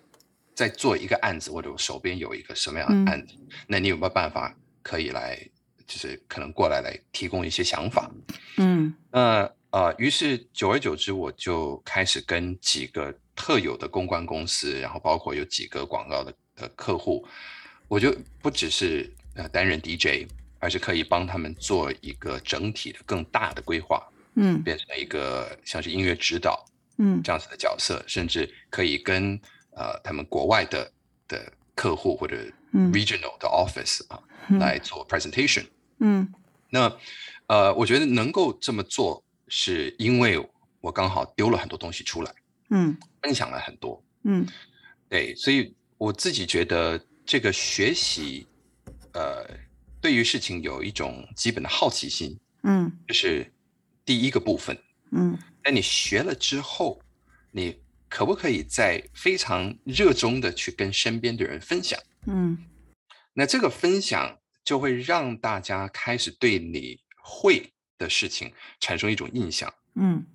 [0.55, 3.35] 在做一个案子，或者我手边有一个什么样嗯的案子，
[3.67, 5.39] 那你有没有办法可以来，
[5.87, 8.11] 就是可能过来来提供一些想法？
[8.57, 17.27] 嗯那呃，于是久而久之，我就开始跟几个特有的公关公司，然后包括有几个广告的的客户，
[17.89, 26.63] 我就不只是呃担任 DJ，而是可以帮他们做一个整体的更大的规划，嗯变成一个像是音乐指导
[27.03, 27.21] 嗯。
[27.23, 29.35] 这样子的角色，甚至可以跟
[29.75, 30.91] 呃他们国外的
[31.27, 32.37] 的客户或者
[32.73, 32.93] 嗯。
[32.93, 34.59] regional 的 office 啊、嗯。
[34.61, 35.67] 来做 presentation。
[35.99, 36.33] 嗯。
[36.71, 36.97] 那
[37.49, 40.39] 呃，我觉得能够这么做，是因为
[40.81, 42.33] 我刚好丢了很多东西出来，
[42.71, 42.97] 嗯。
[43.21, 44.03] 分享了很多。
[44.25, 44.47] 嗯。
[45.09, 48.47] 对，所以我自己觉得这个学习，
[49.13, 49.47] 呃，
[50.01, 52.91] 对于事情有一种基本的好奇心，嗯。
[53.07, 53.53] 这是
[54.05, 54.79] 第一个部分。
[55.13, 55.39] 嗯。
[55.65, 57.01] 那你学了之后，
[57.51, 61.99] 你可不可以在非常热衷的去跟身边的人分享？
[62.27, 62.59] 嗯。
[63.33, 70.27] 那这个分享就会让大家开始对你会的事情产生一种印象，嗯。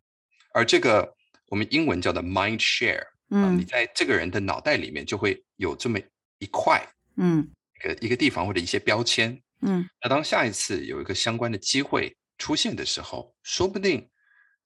[0.54, 1.13] 而这个
[1.50, 6.00] 我们英文叫做 mind share 啊，你嗯在这个人的脑袋里面就会有这么
[6.40, 6.82] 一块
[7.18, 7.48] 嗯。
[7.76, 9.40] 一个一个地方或者一些标签。
[9.62, 9.88] 嗯。
[10.02, 14.10] 那当下一次有一个相关的机会出现的时候，说不定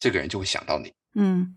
[0.01, 1.55] 这个人就会想到你，嗯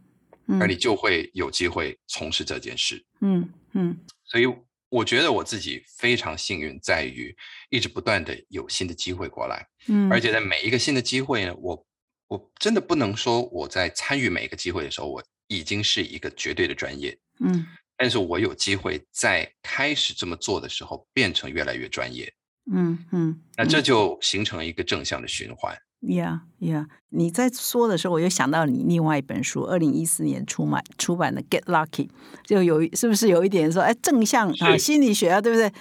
[0.61, 3.03] 而你就会有机会从事这件事。
[3.23, 4.45] 嗯嗯所以
[4.91, 7.35] 我觉得我自己非常幸运，在于
[7.71, 11.87] 一直不断的有新的机会过来，嗯，而且在每一个新的机会呢，我
[12.29, 22.31] 我真的不能说我在参与每一个机会的时候，我已经是一个绝对的专业，嗯但是我有机会在开始这么做的时候变成越来越专业，
[22.71, 25.75] 嗯嗯，那这就形成了一个正向的循环。
[26.09, 26.87] 呀呀！
[27.11, 32.07] 你在说的时候，我又想到你另外一本书，二零一四年出版出版的《Get Lucky》，
[32.45, 35.73] 就有一是不是有一点说，哎，正向啊，心理学啊，对不对？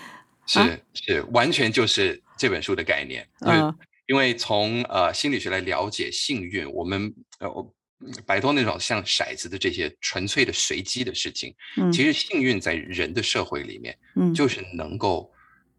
[0.45, 0.59] 是
[0.93, 3.73] 是，完全就是这本书的概念，嗯，
[4.07, 7.73] 因为从呃心理学来了解幸运，我们呃
[8.25, 15.31] 摆脱那种像骰子的这些纯粹的随机的事情，嗯，其实幸运在人的社会里面，嗯，就是能够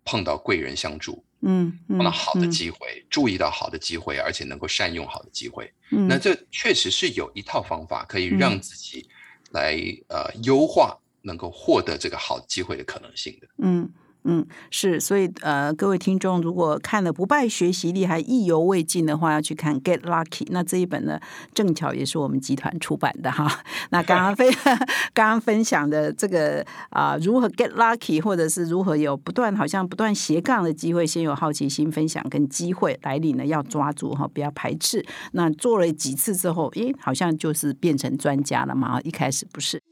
[0.02, 9.09] 碰到贵人相助，嗯，碰到好的机会，注意到好的机会，而且能够善用好的机会，嗯，那这确实是有一套方法可以让自己
[9.50, 9.76] 来
[10.09, 10.98] 呃优化。
[11.26, 13.90] 能够获得这个好机会的可能性的，嗯
[14.26, 20.46] 嗯是，所以呃，各位听众如果看了不败学习力还意犹未尽的话，要去看 Get Lucky。
[20.50, 21.20] 那这一本呢，
[21.52, 23.46] 正巧也是我们集团出版的哈。
[23.90, 24.50] 那刚刚分
[25.12, 35.04] 刚刚分享的这个啊，如何 Get Lucky，或者是如何有不断好像不断斜杠的机会，先有好奇心分享跟机会来临呢，要抓住哈，不要排斥。
[35.32, 38.98] 那做了几次之后，诶，好像就是变成专家了嘛？
[39.02, 39.82] 一开始不是。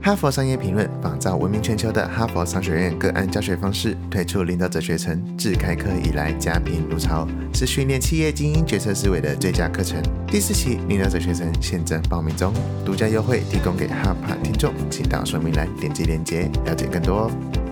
[0.00, 10.00] 哈佛商业评论仿照闻名全球的哈佛商学院个案教学方式，推出领导者学程，自开课以来家贫如潮，是训练企业精英决策思维的最佳课程。
[10.26, 12.54] 第四期领导者学程现正报名中，
[12.86, 17.67] 独家优惠提供给哈帕听众，请到说明栏点击链接了解更多哦。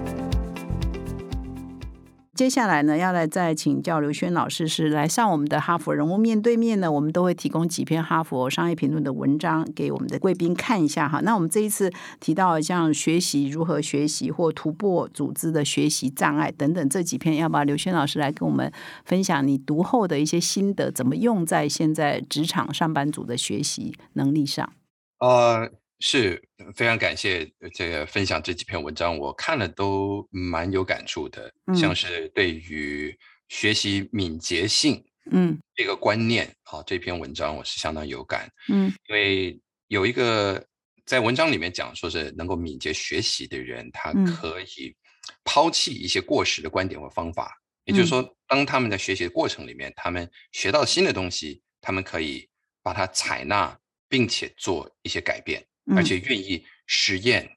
[2.37, 6.93] 接下来呢，要来再请教刘轩老师，是来上我们的哈佛人物面对面呢。
[6.93, 11.21] 我们都会提供几篇哈佛商业评论的文章给我们的贵宾看一下哈。
[11.23, 18.71] 那我们这一次提到像学习如何学习或突破组织的学习障碍等等这几篇，要不要刘轩老师来跟我们
[19.07, 24.71] 分享你读后的一些心得，怎么用在现在职场上班族的学习能力上？
[25.21, 25.73] 呃。
[26.01, 26.43] 是
[26.75, 31.53] 非常感谢这个分享这几篇文章，我看了都蛮有感触的。
[31.75, 33.17] 像是对于
[33.49, 40.63] 学习敏捷性，嗯，这个观念，好，这篇文章我是相当有感，嗯，因为有一个
[41.05, 44.95] 在文章里面讲说是能够敏捷学习的人，他可以
[45.45, 47.53] 抛弃一些过时的观点或方法，
[47.85, 52.49] 也就是说，当他们在学习的过程里面，他们学到新的东西，他们可以
[52.83, 53.79] 把它采纳，
[54.09, 55.65] 并且做一些改变。
[55.95, 57.49] 而且愿意实验，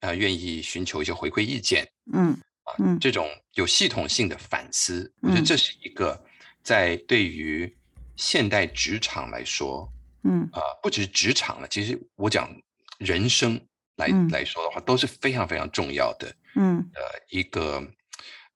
[0.00, 2.32] 啊，愿意寻求一些回馈意见，嗯，
[2.64, 6.20] 啊，这种有系统性的反思，我觉得这是一个
[6.62, 7.72] 在对于
[8.16, 9.88] 现代职场来说，
[10.24, 12.50] 嗯，啊，不只是职场了，其实我讲
[12.98, 13.60] 人生
[13.96, 17.86] 来来说的话，都是非常非常重要的，嗯，呃，一个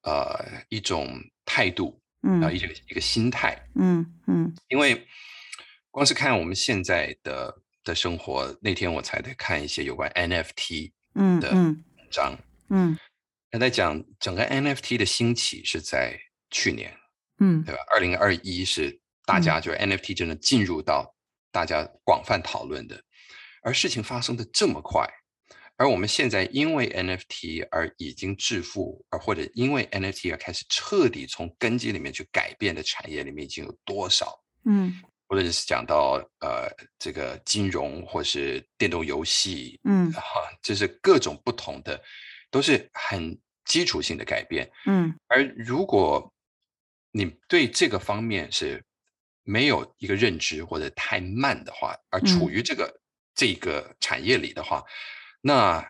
[0.02, 5.06] 呃一种态度，嗯，啊，一个一个心态，嗯嗯，因为
[5.90, 7.56] 光是看我们现在的。
[7.90, 10.92] 的生活那天我才在看一些有关 NFT
[11.40, 12.96] 的文章，嗯，
[13.50, 16.16] 他在讲整个 NFT 的兴起是在
[16.50, 16.96] 去年，
[17.40, 17.80] 嗯，对吧？
[17.90, 21.12] 二零二一是大家就是 NFT 真的进入到
[21.50, 23.02] 大家广泛讨论的，
[23.62, 25.04] 而事情发生的这么快，
[25.76, 34.40] 而我们现在因为 NFT 而已经致富，而或者因为 NFT 而开始彻底从根基里面去改变的产业里面已经有多少？
[34.64, 35.02] 嗯。
[35.30, 40.20] 或者是讲到呃这个金融或是电动游戏，嗯，哈，
[40.60, 42.02] 就是各种不同的，
[42.50, 45.14] 都是很基础性的改变，嗯。
[45.28, 46.34] 而如果
[47.12, 48.82] 你对这个方面是
[49.44, 52.92] 没有一个认知或者太慢的话，而处于这个
[53.32, 54.82] 这个产业里的话，
[55.40, 55.80] 那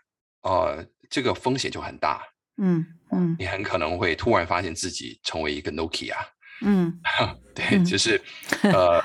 [0.42, 2.22] 呃这个风险就很大，
[2.59, 6.14] 嗯嗯，你很可能会突然发现自己成为一个 Nokia，
[6.61, 7.00] 嗯，
[7.57, 8.20] 对，就是。
[8.64, 9.03] 呃。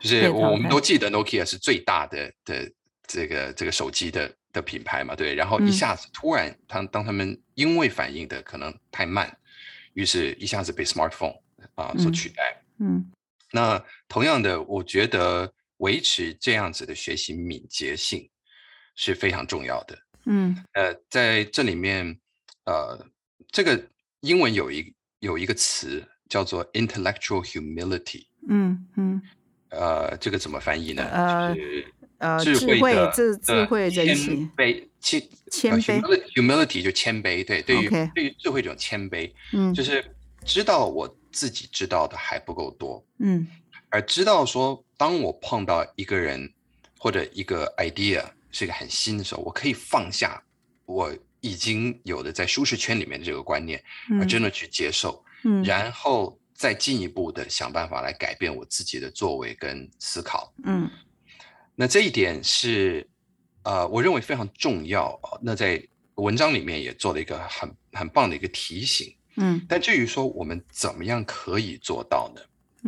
[0.00, 2.72] 就是我们都记得 Nokia 是最大的的
[3.06, 5.34] 这个这个手机的的品牌嘛，对。
[5.34, 9.36] 然后一下子突然，当当他们因为反应的可能太慢，
[9.94, 11.36] 于是一下子被 smartphone
[11.74, 12.62] 啊所取代。
[12.78, 13.10] 嗯。
[13.50, 18.28] 那同样的，我觉得维持这样子的学习敏捷性
[18.94, 19.98] 是非常重要的。
[20.26, 20.56] 嗯。
[20.74, 22.18] 呃，在这里面，
[22.64, 23.06] 呃，
[23.50, 23.88] 这个
[24.20, 28.26] 英文有一有一个词叫做 intellectual humility。
[28.48, 29.22] 嗯嗯。
[29.70, 31.02] 呃，这个怎么翻译呢？
[31.12, 31.54] 呃
[32.18, 34.06] 呃，智慧的智智慧谦
[34.56, 36.00] 卑谦谦卑
[36.34, 40.04] ，humility 就谦卑，对，对于对于智慧这种谦卑，嗯，就是
[40.44, 43.46] 知道我自己知道的还不够多，嗯，
[43.88, 46.52] 而知道说，当我碰到一个人
[46.98, 50.42] 或者一个 idea 是一个很新的时候，我可以放下
[50.86, 53.80] 我已经有的在舒适圈里面的这个观念，
[54.18, 56.36] 而真的去接受，嗯，然后。
[56.58, 60.90] 再进一步的想办法来改变我自己的作为跟思考，嗯，
[61.76, 63.08] 那这一点是，
[63.62, 65.80] 呃，我认为非常重要那在
[66.16, 72.42] 文章里面也做了一个很很棒的一个提醒，嗯，但至于说我们怎么样可以做到呢？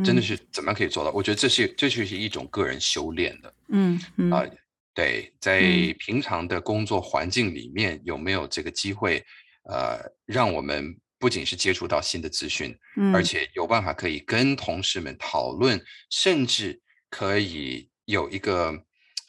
[0.05, 1.13] 真的是怎么样可以做到？
[1.13, 4.01] 我觉得这是这就是一种个人修炼的，嗯
[4.33, 4.45] 啊，
[4.95, 5.61] 对，在
[5.99, 9.25] 平常的工作环境里面有没有这个机会，
[9.65, 18.73] 呃，让我们不仅是接触到新的资讯，嗯而且有办法可以跟同事们讨论，甚至可以有一个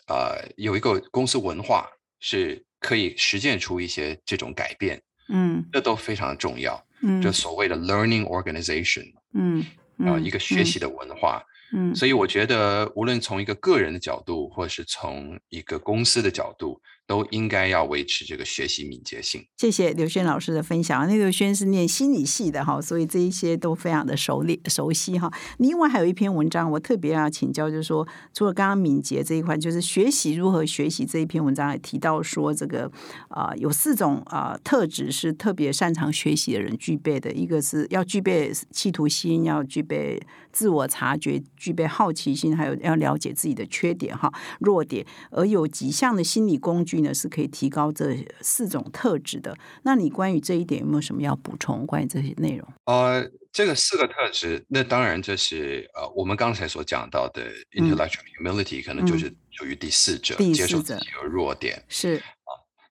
[0.08, 1.88] 呃有一个公司文化
[2.22, 6.82] 是可以实践出一些这种改变，嗯这都非常重要。
[7.04, 9.60] 嗯就所谓的 learning organization 嗯
[9.98, 11.44] 啊、嗯一个学习的文化。
[11.74, 16.82] 嗯所以我觉得，无论从一个个人的角度，或是从一个公司的角度，
[17.12, 19.46] 都应该要维持这个学习敏捷性。
[19.58, 21.06] 谢谢刘轩老师的分享。
[21.10, 25.30] 那刘轩是念心理系的哈，所以这一些都非常的熟练熟悉哈。
[25.58, 32.90] 另外还有一篇文章，我特别要请教，就是说，除了刚刚敏捷这一块，就是学习如何学习这一篇文章也提到说，这个
[33.28, 40.18] 啊、有四种啊、特质是特别擅长学习的人具备的，一个是要具备企图心，要具备
[40.52, 49.58] 自我察觉，具备好奇心，还有要了解自己的缺点哈、弱点，而有几项的心理工具呢，是可以提高这四种特质的。
[49.84, 51.86] 那你关于这一点有没有什么要补充？
[51.86, 52.68] 关于这些内容？
[52.86, 61.84] 呃，这个四个特质，那当然这是呃我们刚才所讲到的 intellectual humility，、可能就是属于第四者，第接受自己的弱点。
[61.88, 62.22] 是，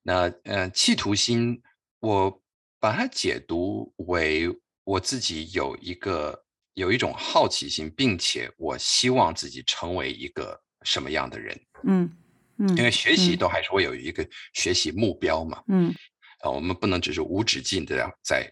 [0.03, 1.61] 那呃，企图心，
[1.99, 2.41] 我
[2.79, 4.49] 把它解读为
[4.83, 6.40] 我自己有一个
[6.73, 11.59] 有一种好奇心，并且我希望自己成为一个什么样的人。
[11.83, 12.11] 嗯
[12.57, 15.93] 嗯，因为学习嗯都还是会有一个学习目标嘛，嗯
[16.41, 18.51] 啊，我们不能只是无止境的在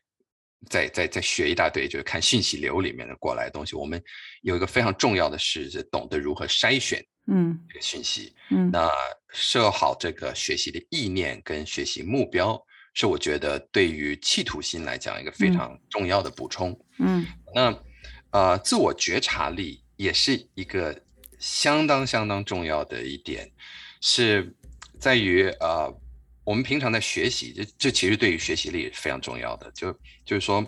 [0.68, 3.76] 在在在学一大堆，就是看信息流里面的过来的东西。
[3.76, 4.02] 我们
[4.42, 8.34] 有一个非常重要的事是懂得如何筛选嗯这个信息。
[8.50, 8.90] 嗯那
[9.32, 12.60] 设好这个学习的意念跟学习目标，
[12.96, 16.78] 是我觉得对于企图心来讲一个非嗯常重要的补充。
[16.98, 17.72] 嗯那
[18.32, 21.00] 呃，自我觉察力也是一个
[21.40, 23.52] 相当相当重要的一点，
[24.02, 24.56] 是
[25.00, 25.94] 在于呃，
[26.44, 29.72] 我们平常在学习，这这其实对于学习力也是非常重要的。
[29.72, 29.92] 就
[30.26, 30.66] 就是说，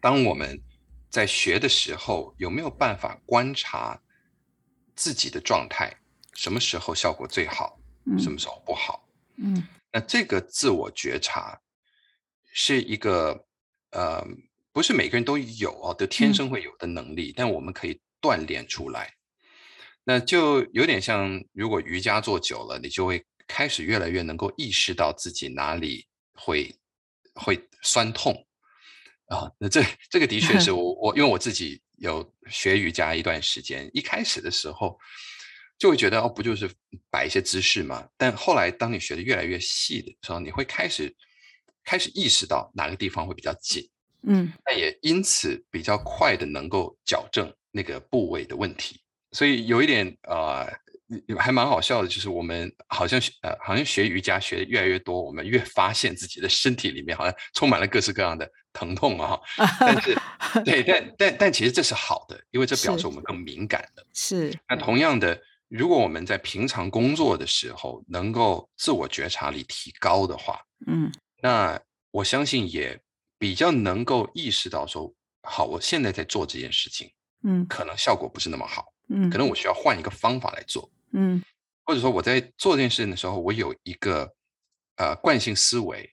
[0.00, 0.60] 当我们
[1.10, 4.00] 在学的时候，有没有办法观察
[4.96, 5.94] 自己的状态，
[6.34, 9.06] 什么时候效果最好，嗯什么时候不好？
[9.36, 11.60] 嗯那这个自我觉察
[12.52, 13.44] 是一个
[13.90, 14.26] 呃，
[14.74, 19.14] 不是每个人都有哦，都天嗯生会有的能力，但我们可以锻炼出来。
[20.02, 26.04] 那就有点像，如果瑜伽做久了，你就会开始越来越能够意识到自己哪里
[26.34, 26.74] 会
[27.34, 28.34] 会酸痛
[29.28, 29.48] 啊。
[29.58, 34.98] 那这这个的确是 我我因为我自己有学瑜伽一段时间，一开始的时候
[35.78, 36.68] 就会觉得哦，不就是
[37.10, 38.08] 摆一些姿势嘛？
[38.16, 41.14] 但后来当你学的越来越细的时候，你会开始
[41.84, 43.88] 开始意识到哪个地方会比较紧，
[44.26, 49.00] 嗯那也因此比较快的能够矫正那个部位的问题。
[49.32, 50.66] 所以有一点呃，
[51.38, 59.38] 还蛮好笑的，就是我们好像学呃好像学瑜伽学的越来越多，我们越发现自己的身体里面好像充满了各式各样的疼痛啊。
[59.80, 60.16] 但是
[60.64, 64.06] 对，但但但其实这是好的，因为这表示我们更敏感了。
[64.14, 65.36] 是那同样的，
[65.68, 71.10] 如果我们在平常工作的时候能够自我觉察力提高的话，嗯
[71.42, 71.78] 那
[72.12, 72.98] 我相信也
[73.44, 77.66] 比较能够意识到说，好，我现在在做这件事情，嗯。
[77.68, 79.28] 可能效果不是那么好，嗯。
[79.28, 81.42] 可能我需要换一个方法来做，嗯。
[81.84, 84.26] 或者说我在做这件事情的时候，我有一个
[84.96, 86.10] 呃惯性思维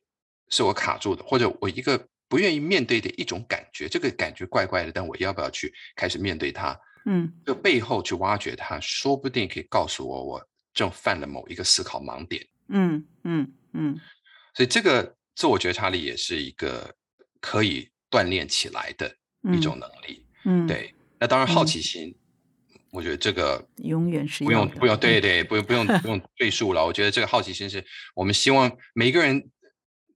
[0.50, 6.78] 是我卡住的，或者我一个不愿意面对的一种感觉，这个感觉怪怪的，但我要不要去开始面对它？
[7.06, 7.32] 嗯。
[7.46, 12.46] 这背后去挖掘它，说不定可以告诉我我正犯了某一个思考盲点。
[12.68, 13.98] 嗯嗯嗯。
[14.54, 16.94] 所以这个自我觉察力也是一个
[17.42, 19.14] 可以锻炼起来的
[19.54, 20.26] 一种能力。
[20.46, 22.16] 嗯，对，那当然好嗯奇心，
[22.92, 26.86] 我觉得这个永远是不用不用，对嗯对，不用不用不用赘述了。
[26.86, 27.84] 我觉得这个好奇心是
[28.16, 29.52] 我们希望每个人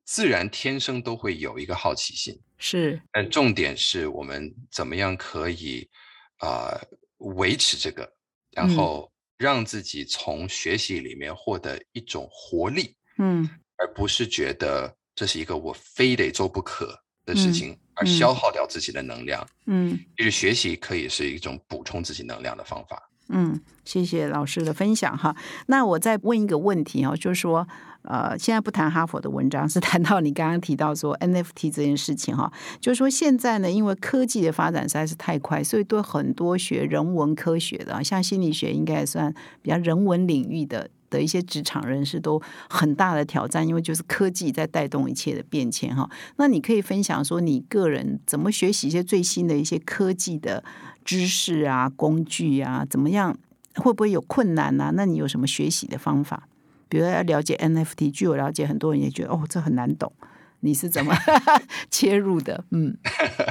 [0.05, 5.89] 自然天生都会有一个好奇心，是但重点是我们怎么样可以
[6.37, 6.81] 啊、呃
[7.17, 8.13] 维持这个，
[8.51, 19.45] 然嗯后让自己从学习里面获得一种活力，嗯而不是觉得这是一个我非得做不可的事嗯情，而嗯消耗掉自己的能量。
[19.65, 23.09] 嗯就是学习可以是一种补充自己能量的方法。
[23.29, 25.35] 嗯，谢谢老师的分享哈。
[25.65, 27.67] 那我再问一个问题哈，就是说，
[28.03, 40.87] 呃，现在不谈哈佛的文章，是谈到你刚刚提到说 NFT 这件事情哈，就是说现在呢，因为科技的发展实在是太快，所以对很多学人文科学的，像心理学应该也算比较人文领域的。
[41.15, 46.09] 的一些职场人士都很大的挑战，因为就是科技在带动一切的变迁哈。
[46.37, 50.63] 那你可以分享说，你个人怎么学习一些最新的一些科技的
[51.03, 53.37] 知识啊、工具啊，怎么样？
[53.75, 54.91] 会不会有困难啊？
[54.93, 56.47] 那你有什么学习的方法？
[56.87, 60.13] 比如要了解 NFT，据我了解，很多人也觉得哦，这很难懂。
[60.61, 61.13] 你是怎么
[61.91, 62.63] 切入的？
[62.71, 62.97] 嗯，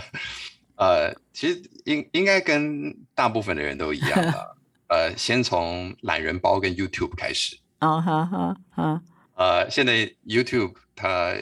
[0.76, 4.56] 呃，其实应应该跟大部分的人都一样的，
[4.94, 7.56] 呃，先从懒人包跟 YouTube 开始。
[7.80, 9.00] 哦，好好好。
[9.34, 11.34] 呃，现在 YouTube 它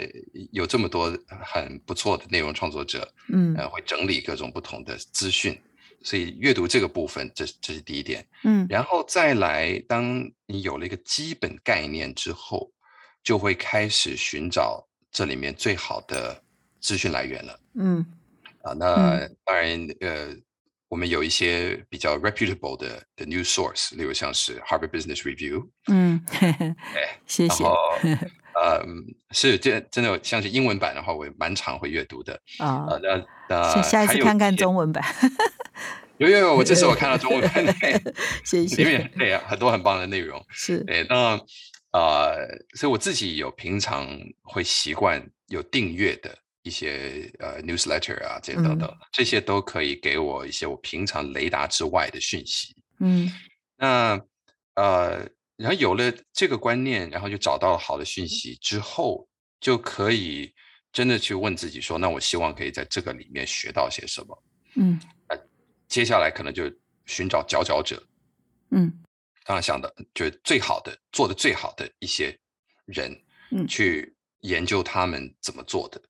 [0.53, 5.61] 有这么多很不错的内容创作者，嗯，呃，会整理各种不同的资讯，
[6.01, 8.27] 所以阅读这个部分，这这是第一点。
[8.45, 12.73] 嗯，然后再来，当你有了一个基本概念之后，
[13.23, 16.43] 就会开始寻找这里面最好的
[16.81, 17.61] 资讯来源了。
[17.75, 18.07] 嗯，
[18.63, 20.35] 啊，那当然，呃，
[20.93, 25.67] 我们有一些比较 reputable 的的 news source，例如像是 Harvard Business Review。
[25.89, 27.65] 嗯， 哎，谢谢。
[27.65, 28.85] 呃，
[29.31, 32.39] 是这真的像是英文版的话，我也蛮常会阅读的。
[32.59, 35.03] 啊，那那下一次看看中文版。
[36.19, 37.65] 有有有，我这次我看到中文版，
[38.45, 38.77] 谢谢。
[38.77, 40.45] 里面对啊，很多很棒的内容。
[40.51, 41.41] 是，对，那
[41.93, 44.07] 呃，所以我自己有平常
[44.43, 52.75] 会习惯有订阅的一些呃 newsletter 啊，这些等等，这些都可以给我一些我平常雷达之外的讯息。
[52.99, 53.31] 嗯，
[53.77, 54.21] 那
[54.75, 59.29] 呃，然后有了这个观念，然后就找到了好的讯息之后，
[59.61, 60.53] 就可以
[60.93, 64.43] 真的去问自己说，那我希望可以在这个里面学到些什么？
[64.77, 65.01] 嗯。
[65.89, 66.73] 接下来可能就
[67.05, 68.03] 寻找佼佼者，
[68.71, 68.91] 嗯，
[69.45, 72.35] 当然想的就是最好的、做的最好的一些
[72.87, 73.15] 人，
[73.51, 76.01] 嗯，去研究他们怎么做的，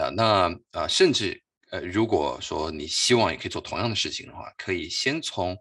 [0.00, 5.56] 啊，那啊，甚至呃，如果说你希望也可以做同样的事情的话，可以先从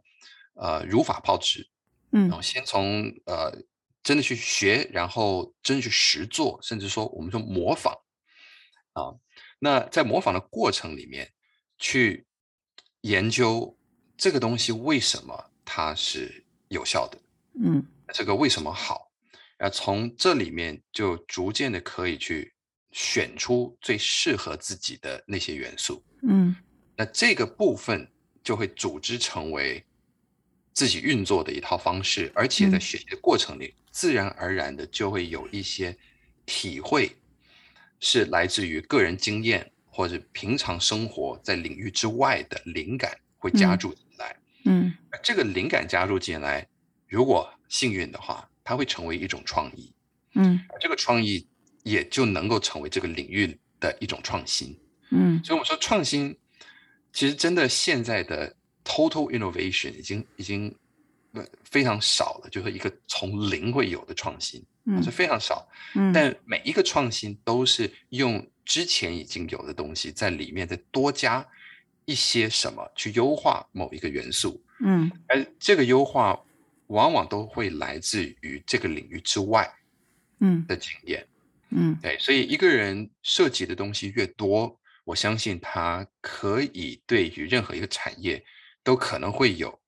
[0.56, 1.70] 呃如法炮制，
[2.12, 3.52] 嗯，然后先从呃
[4.02, 7.94] 真的去学，然后真的去实做，甚至说我们说模仿，
[8.94, 9.14] 啊，
[9.60, 11.32] 那在模仿的过程里面
[11.78, 12.26] 去。
[13.04, 13.78] 研究
[14.18, 17.18] 这个东西为什么它是有效的，
[17.64, 17.82] 嗯，
[18.14, 19.10] 这个为什么好，
[19.58, 22.54] 然后从这里面就逐渐的可以去
[22.92, 26.56] 选出最适合自己的那些元素，嗯，
[26.96, 28.10] 那这个部分
[28.44, 29.84] 就会组织成为
[30.74, 35.96] 自己运作的一套方式，而且在学习的过程里，自然而然的就会有一些
[36.46, 37.16] 体会，
[38.00, 39.72] 是来自于个人经验。
[39.92, 46.66] 或者平常生活在领域之外的灵感会加入进来，嗯，这个灵感加入进来，
[47.06, 49.92] 如果幸运的话，它会成为一种创意，
[50.36, 51.46] 嗯，这个创意
[51.84, 54.78] 也就能够成为这个领域的一种创新，
[55.10, 56.38] 嗯，所以我们说创新，
[57.14, 60.76] 其实真的现在的 total innovation 已经已经
[61.64, 68.46] 非常少了，就是一个从零会有的创新，嗯，是非常少，嗯，但每一个创新都是用。
[68.66, 71.44] 之前已经有的东西，在里面再多加
[72.06, 74.64] 一些什么，去优化某一个元素。
[74.86, 76.40] 嗯，而这个优化
[76.86, 79.68] 往往都会来自于这个领域之外，
[80.40, 81.26] 嗯的经验。
[81.72, 88.44] 嗯，对，所以一个人涉及的东西越多，我相信他可以对于任何一个产业
[88.84, 89.80] 都可能会有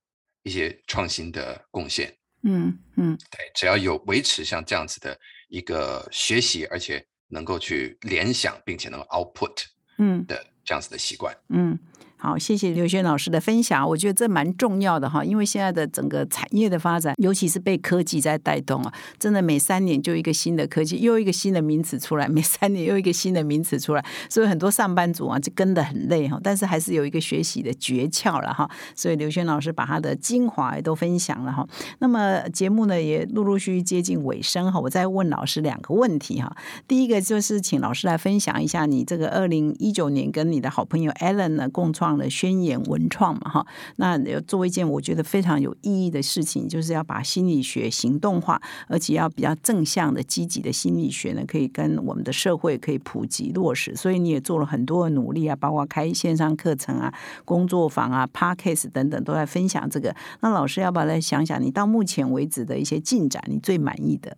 [0.44, 2.16] 一些创新的贡献。
[2.44, 5.20] 嗯嗯，对，只要有维持像这样子的
[5.50, 7.06] 一个学习，而且。
[7.34, 9.64] 能够去联想，并且能够 output，
[10.00, 11.80] 嗯的这样子的习惯，嗯。
[12.24, 13.90] 好，谢谢刘轩老师的分享。
[13.90, 26.40] 我觉得这蛮重要的哈，因为现在的整个产业的发展，尤其是被科技在带动啊，真的每三年就一个新的科技，又一个新的名词出来， 每三年又一个新的名词出来，所以很多上班族啊就跟得很累哈。
[26.44, 28.70] 但是还是有一个学习的诀窍了哈。
[28.96, 31.68] 所以刘轩老师把他的精华也都分享了哈。
[31.98, 36.56] 那么节目呢也陆陆续续接近尾声哈，我再问老师两个问题哈。
[36.88, 42.11] 第一个就是请老师来分享一下你这个二零一九年跟你的好朋友 Allen 呢共创。
[42.18, 53.96] 的宣言文创嘛，哈，那做一件我觉得非常有意义的事情，就是要把心理学行动化，而且要比较正向的、积极的心理学呢，可以跟我们的社会可以普及落实。
[53.96, 57.14] 所以你也做了很多的努力啊，包括开线上课程啊、
[57.46, 60.16] 工作坊啊、Podcast 等等，都在分享这个。
[60.42, 64.36] 那老师要不要来想想，你到目前为止的一些进展，你最满意的？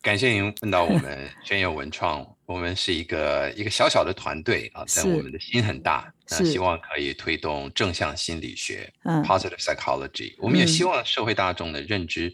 [0.00, 2.26] 感谢您问到我们宣友文创。
[2.46, 10.34] 我们是一个一个小小的团队啊，但我们的心很大，那希望可以推动正向心理学 （positive psychology）。
[10.38, 12.32] 我们也希望社会大众的认知，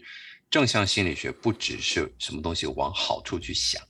[0.49, 3.81] 正向心理学不只是什么东西往好处去想，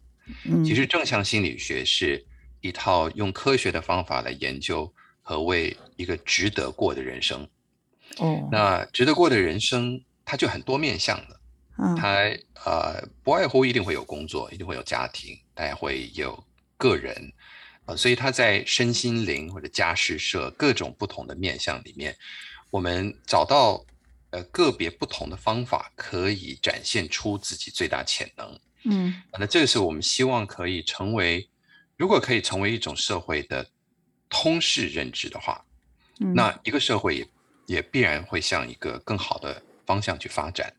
[0.64, 2.26] 其实正向心理学是
[2.62, 7.48] 一套用科学的方法来研究和为一个值得过的人生。
[8.18, 11.40] 哦，那值得过的人生，它就很多面向的。
[11.98, 12.30] 他
[12.66, 16.42] 呃不外乎一定会有工作，一定会有家庭，他也会有
[16.78, 17.34] 个人，
[17.86, 22.16] 啊，所以他在身心灵或者家事社各种不同的面向里面，
[22.70, 23.84] 我们找到
[24.32, 28.60] 呃个别不同的方法，可以展现出自己最大潜能。
[28.88, 31.50] 嗯那这个是我们希望可以成为，
[31.98, 33.66] 如果可以成为一种社会的
[34.30, 35.64] 通识认知的话，
[36.20, 37.28] 嗯，那一个社会也
[37.66, 40.72] 也必然会向一个更好的方向去发展。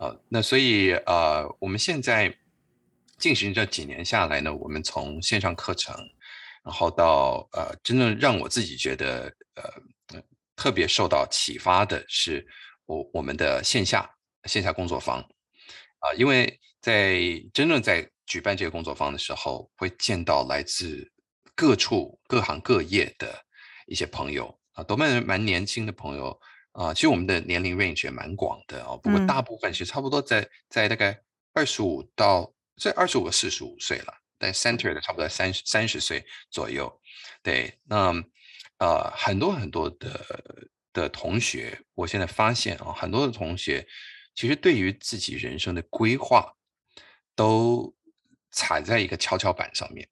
[0.00, 2.34] 呃，那所以呃，我们现在
[3.18, 5.94] 进行这几年下来呢，我们从线上课程，
[6.64, 10.22] 然后到呃，真正让我自己觉得呃
[10.56, 12.46] 特别受到启发的是
[12.86, 14.10] 我我们的线下
[14.44, 15.20] 线下工作坊。
[15.98, 17.20] 啊、因为在
[17.52, 21.06] 真正在举办这个工作坊的时候，会见到来自
[21.54, 23.38] 各处各行各业的
[23.86, 26.40] 一些朋友啊，都蛮蛮年轻的朋友
[26.80, 26.94] 啊。
[26.94, 31.20] 其实我们的年龄 range 也蛮广的哦，不过嗯大部分其实差不多在在大概
[31.52, 36.90] 二十五到这二十五到四十五岁了，但 center 的差不多三十三十岁左右。
[37.42, 38.14] 对，那
[38.78, 43.86] 呃很多很多的的同学，我现在发现啊，很多的同学
[44.34, 46.50] 其实对于自己人生的规划
[47.34, 47.94] 都
[48.52, 50.08] 踩在一个跷跷板上面。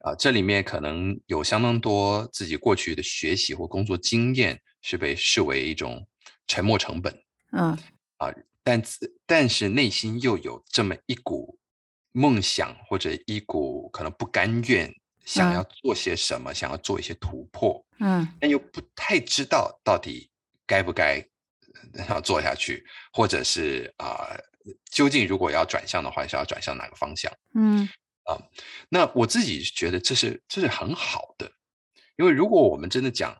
[0.00, 6.06] 啊，这里面可能有相当多自己过去的学习或工作经验是被视为一种
[6.46, 7.12] 沉没成本，
[7.52, 7.76] 嗯。
[8.18, 11.58] 啊但自但是内心又有这么一股
[12.12, 14.92] 梦想或者一股可能不甘愿，
[15.24, 15.54] 想嗯。
[15.54, 18.28] 要做些什么，想要做一些突破，嗯。
[18.38, 20.30] 但又不太知道到底
[20.66, 21.24] 该不该
[21.94, 24.36] 呃要做下去，或者是啊、
[24.90, 27.32] 究竟如果要转向的话，是要转向哪个方向？
[27.54, 27.88] 嗯。
[28.24, 28.36] 啊
[28.90, 31.50] 那我自己觉得这是这是很好的，
[32.16, 33.34] 因为如果我们真的讲，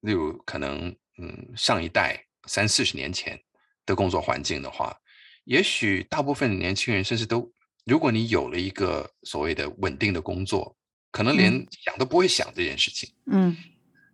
[0.00, 3.40] 例如可能嗯上一代三四十年前
[3.86, 4.96] 的工作环境的话，
[5.44, 7.52] 也许大部分年轻人甚至都，
[7.84, 10.76] 如果你有了一个所谓的稳定的工作，
[11.10, 13.12] 可能连想都不会想这件事情。
[13.26, 13.56] 嗯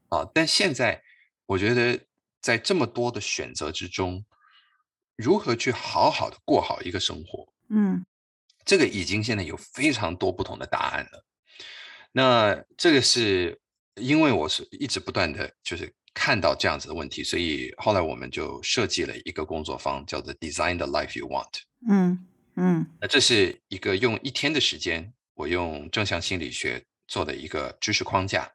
[0.09, 1.03] 啊，但现在
[1.47, 1.99] 我觉得
[2.41, 4.25] 在这么多的选择之中，
[5.17, 8.05] 如何去好好的过好一个生活，嗯
[8.65, 11.25] 这个已经现在有非常多不同的答案了。
[12.13, 13.61] 那这个是
[13.97, 21.63] 因为我是一直不断的就是看到这样子的问题，所以后来我们就设计了一个工作坊，叫做 Design the Life You Want。
[21.89, 22.27] 嗯
[22.57, 22.87] 嗯。
[23.01, 28.51] 那这是一个用一天的时间，我用正向心理学做的一个知识框架，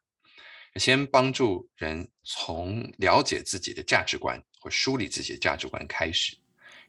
[0.76, 6.36] 先帮助人从了解自己的价值观或梳理自己的价值观开始，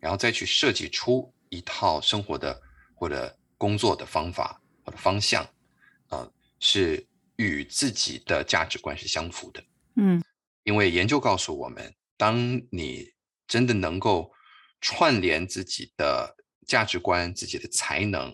[0.01, 2.61] 然后再去设计出一套生活的
[2.95, 5.45] 或者工作的方法或者方向，
[6.09, 6.29] 啊、
[6.61, 7.07] 是
[7.43, 9.63] 与自己的价值观是相符的。
[9.97, 10.23] 嗯
[10.65, 12.39] 因为研究告诉我们，当
[12.71, 13.13] 你
[13.49, 14.33] 真的能够
[14.81, 16.37] 串联自己的
[16.67, 18.33] 价值观、自己的才能，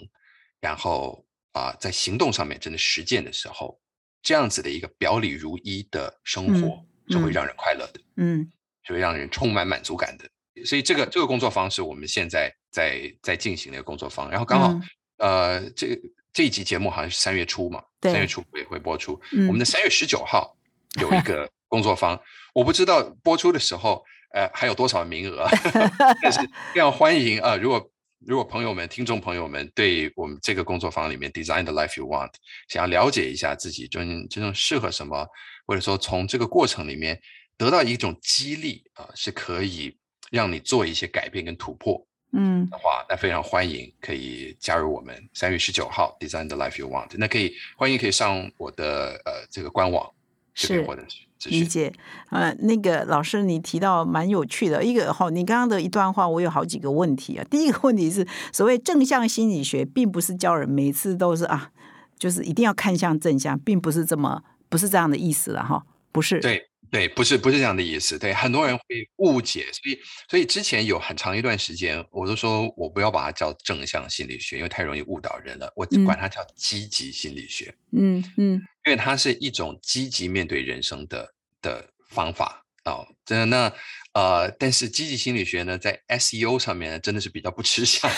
[0.60, 3.80] 然后啊、在行动上面真的实践的时候，
[4.22, 8.52] 这样子的一个表里如一的生活是会嗯让人快乐的，嗯
[8.84, 10.28] 是会让人充满满足感的。
[10.64, 14.82] 所以这个这个工作方式我们现在在在进行的一个工作方，然后刚好、嗯
[15.16, 15.98] 呃，这
[16.32, 19.20] 这一集节目好像是三月初嘛，对三月初会会播出。
[19.32, 20.56] 嗯我们的三月十九号
[21.00, 22.20] 有一个工作坊，
[22.54, 25.46] 我不知道播出的时候，呃，还有多少名额，
[26.22, 26.40] 但是
[26.72, 27.90] 非常欢迎啊、呃如果
[28.26, 32.32] 如果朋友们、听众朋友们对我们这个工作坊里面 Design the Life You Want
[32.68, 35.24] 想要了解一下自己真真正适合什么，
[35.66, 37.20] 或者说从这个过程里面
[37.56, 39.96] 得到一种激励啊、是可以
[40.32, 42.04] 让你做一些改变跟突破。
[42.32, 47.10] 嗯的话，那非常欢迎可以加入我们三月十九号 Design the Life You Want。
[47.16, 50.10] 那可以欢迎可以上我的呃这个官网
[50.54, 51.26] 是或者是。
[51.48, 51.92] 理解，
[52.30, 57.46] 呃，那个老师你提到蛮有趣的一个哈，你刚刚的一段话，我有好几个问题啊。
[57.48, 61.70] 第一个问题是，所谓正向心理学，并不是教人每次都是啊，
[62.18, 66.40] 就是一定要看向正向，并不是这么不是这样的意思了哈，不是。
[66.40, 68.18] 对对，不是不是这样的意思。
[68.18, 75.72] 对，很多人会误解，所以所以之前有很长一段时间，我都说我不要把它叫正向心理学，因为太容易误导人了。
[75.76, 77.74] 我嗯管它叫积极心理学。
[77.92, 78.54] 嗯嗯
[78.86, 83.06] 因为它是一种积极面对人生的的方法哦。
[83.24, 83.74] 真的，那
[84.18, 88.10] 呃，但是积极心理学呢，在 SEO 上面呢，真的是比较不吃香，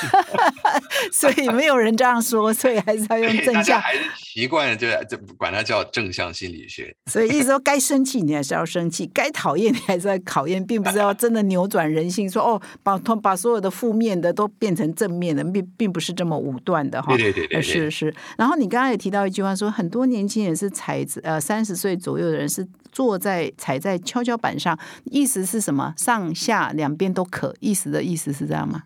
[1.12, 3.78] 所以没有人这样说，所以还是要用正向。
[4.16, 6.96] 习惯就就管它叫正向心理学。
[7.04, 17.14] 所以意思说，该生气你还是要生气，该讨厌你还是要讨厌，并不是要真的扭转人性，说哦，把把所有的负面的都变成正面的，并并不是这么武断的哈。
[17.14, 18.14] 对对对对呃对，是是。
[18.38, 25.94] 然后你刚刚也提到一句话说，很多年轻人是才子呃三十岁左右的人是坐在踩在跷跷板上，意思是什么？
[25.96, 28.84] 上下两边都可，意思的意思是这样吗？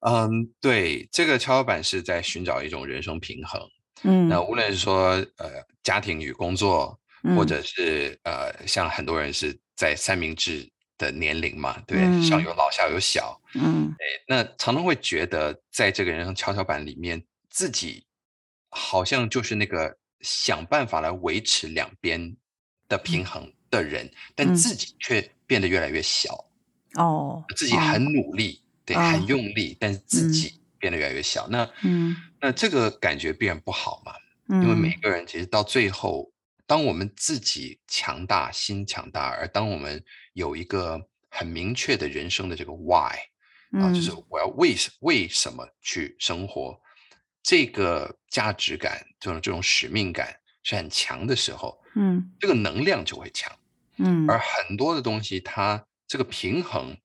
[0.00, 3.60] 嗯，对，这个跷跷板是在寻找一种人生平衡。
[4.02, 5.50] 嗯，那无论是说呃
[5.82, 10.68] 家庭与工作，嗯或者是呃像很多人是在三明治
[10.98, 18.04] 的年龄嘛，对不对，嗯上有老下有小，嗯哎，那常常会觉得，在这个人生跷跷板里面，自己
[18.68, 22.36] 好像就是那个想办法来维持两边
[22.88, 24.52] 的平衡的人，但嗯。
[24.52, 26.34] 自己却变得越来越小。
[26.96, 30.26] 哦，哦自己很努力，对，哦很用力，但是自嗯。
[30.26, 31.46] 己变得越来越小。
[31.48, 32.30] 那嗯。
[32.40, 34.14] 那这个感觉必然不好嘛，
[34.48, 36.30] 嗯，因为每个人其实到最后，
[36.66, 40.02] 当我们自己强大、心强大，而当我们
[40.34, 43.16] 有一个很明确的人生的这个 why
[43.78, 44.24] 啊，就是嗯。
[44.28, 46.78] 我要为什为什么去生活，
[47.42, 50.34] 这个价值感、这种这种使命感
[50.64, 53.52] 是很强的时候，嗯这个能量就会强。
[53.98, 56.96] 嗯而很多的东西，它这个平衡，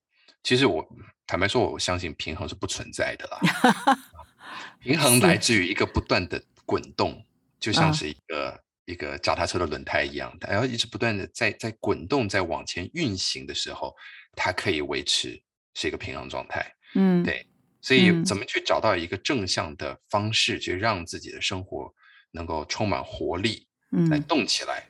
[0.42, 0.84] 其实我
[1.24, 3.96] 坦白说，我相信平衡是不存在的啦。
[4.82, 7.24] 平衡来自于一个不断的滚动，
[7.60, 13.94] 就像啊是一个、一个脚踏车的轮胎一样，它要一直不断的在在滚动，在往前运行的时候，
[14.34, 15.40] 它可以维持
[15.74, 16.74] 是一个平衡状态。
[16.94, 17.46] 嗯对
[17.80, 21.94] 所以嗯怎么去找到一个正向的方式，去让自己的生活
[22.32, 23.66] 能够充满活力，
[24.10, 24.86] 来嗯动起来？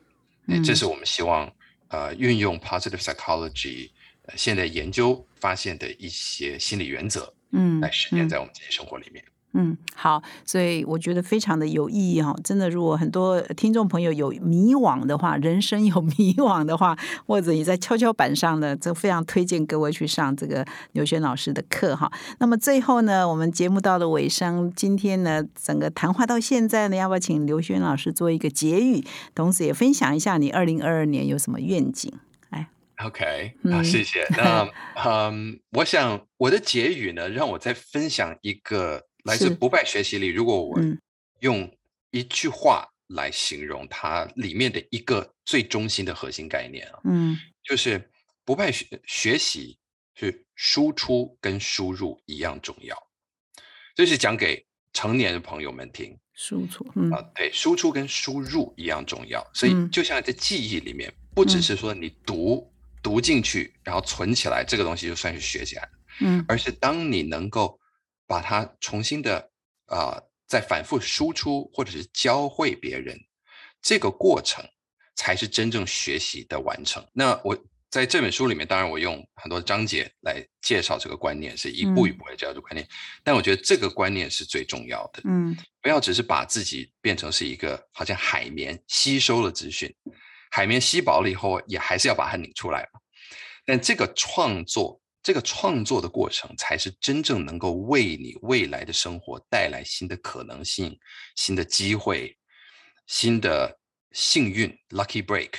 [0.46, 1.52] 嗯，这嗯是我们希望
[1.88, 3.90] 呃运用 positive psychology
[4.22, 9.24] 呃现在研究发现的一些心理原则嗯来实践嗯在我们自己生活里面。
[9.26, 9.30] 嗯，
[9.94, 12.34] 好，所以我觉得非常的有意义哈。
[12.44, 16.96] 真的，如果很多听众朋友有迷惘的话，人生有 迷惘的话，
[17.26, 22.10] 或者你在跷跷板上呢，就非常推荐各位去上这个刘轩老师的课哈。
[22.38, 32.12] 那么最后呢，我们节目到了尾声，今天呢，整个谈话到现在呢，要不要请刘轩老师做一个结语，同时也分享一下你二零二二年有什么愿景
[33.02, 34.26] ？OK，啊，嗯谢谢。
[34.36, 34.68] 那
[35.06, 40.98] 嗯，我想我的结语呢，让我再分享一个来自不败学习里，如果我嗯。
[41.40, 41.70] 用
[42.10, 47.34] 一句话来形容它里面的一个最中心的核心概念啊，嗯。
[47.62, 48.10] 就是
[48.44, 49.78] 不败学学习
[50.14, 52.94] 是输出跟输入一样重要，
[53.94, 54.62] 这是讲给
[54.92, 56.14] 成年的朋友们听。
[56.34, 57.22] 输出，嗯啊。
[57.34, 59.90] 对，输出跟输入一样重要，所以嗯。
[59.90, 61.62] 就像在记忆里面，不只嗯。
[61.62, 62.70] 是说你读
[63.02, 65.90] 读进去，然后存起来，这个东西就算是学起来了，
[66.20, 66.44] 嗯。
[66.46, 67.79] 而是当你能够
[68.30, 69.50] 把它重新的
[69.86, 73.16] 啊、呃再反复输出或者是教会别人，
[73.80, 74.64] 这个过程
[75.14, 77.06] 才是真正学习的完成。
[77.12, 77.56] 那我
[77.88, 82.84] 在这本书里面，当然我用很多章节来介绍这个观念，是一步一步来介绍这个观念。
[83.22, 89.92] 但我觉得这个观念是最重要的，嗯不要只是把自己变成是一个好像海绵吸收了资讯，
[90.50, 93.00] 海绵吸饱了以后，也还是要把它拧出来嘛。
[93.64, 100.98] 但这个创作，这个创作的过程，才是真正能够为你未来的生活带来新的可能性、
[101.36, 102.36] 新的机会、
[103.06, 103.78] 新的
[104.12, 105.50] 幸运 （lucky break）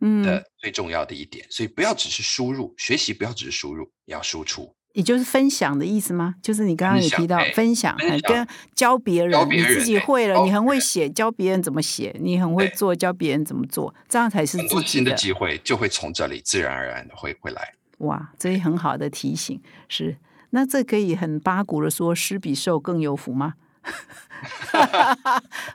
[0.00, 1.46] 嗯，的最重要的一点。
[1.50, 4.74] 所以不要只是输入，学习不要只是输入，也要输出。
[4.92, 6.34] 也就是分享的意思吗？
[6.42, 14.82] 就是你刚刚也提到哎分享，分享哎跟教别人，你自己会了，教你很会写，教别人怎么写，你很会对做，教别人怎么做，这样才是自己的。
[14.82, 17.72] 新的机会就会从这里自然而然的会会来。
[18.00, 19.60] 哇，这也很好的提醒。
[19.88, 20.18] 是，
[20.50, 23.54] 那这可以很八股的说，施比受更有福吗？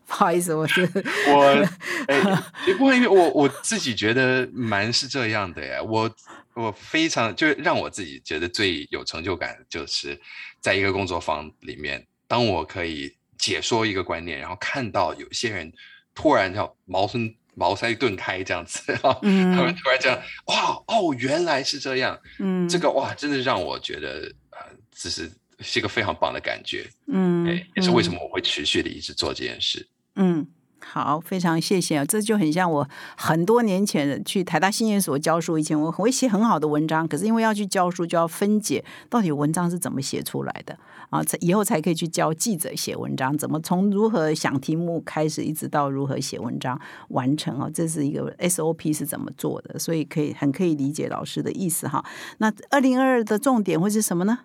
[0.05, 0.81] 不好意思，我是
[1.27, 1.67] 我
[2.07, 5.81] 哎，也不会，因为我我自己觉得蛮是这样的呀。
[5.81, 6.09] 我
[6.53, 10.19] 我非常就是让我自己觉得最有成就感，就是
[10.61, 15.71] 在一个工作坊里面，当我可以解说一个观念，然后看到有些人
[16.13, 24.59] 突然叫茅村茅塞顿开这样子， 然后他们嗯突然这样，哇哦，原来是这样，嗯，这个哇，真的让我觉得呃，
[24.91, 29.87] 这是是一个非常棒的感觉，嗯，对，也是为什嗯么我会持续的一直做这件事。
[30.17, 30.45] 嗯，
[30.87, 32.05] 好，非常谢谢啊！
[32.05, 40.77] 这就很像我很多年前去台大新研所教书，以前我会写很好的文章，可是因为要去教书，就要分解到底文章是怎么写出来的
[41.09, 46.79] 啊，以后才可以去教记者写文章，怎么从如何想题目开始，一直到如何写文章
[47.09, 52.05] 完成哦，这是一个 SOP 是怎么做的，所以可以很可以理解老师的意思哈。
[52.37, 54.39] 那二零二二的重点会是什么呢？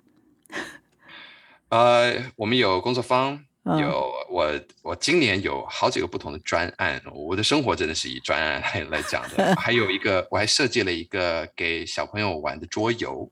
[1.68, 3.44] 呃，我们有工作坊，嗯
[3.78, 9.54] 有我我今年有好几个不同的专案，我的生活真的是以专案来 来讲的。
[9.56, 13.30] 还有一个，我还设计了一个给小朋友玩的桌游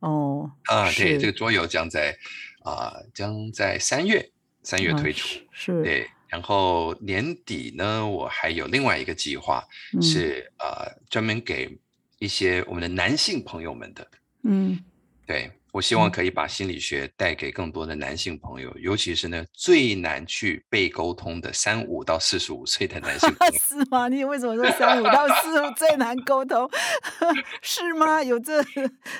[0.00, 2.16] 哦，啊，对，这个桌游将在
[2.62, 4.30] 啊、将在三月
[4.62, 6.08] 三月啊推出，是，对。
[6.28, 9.62] 然后年底呢，我还有另外一个计划
[9.92, 10.02] 嗯。
[10.02, 11.78] 是呃专门给
[12.18, 14.08] 一些我们的男性朋友们的，
[14.42, 14.78] 嗯。
[15.26, 23.54] 对我希望可以把心理学带给更多的男性朋友，尤其是呢最难去被沟通的三五到四十五岁的男性朋友。
[23.58, 24.06] 是吗？
[24.06, 26.70] 你为什么说三五到四五最难沟通？
[27.60, 28.22] 是吗？
[28.22, 28.62] 有这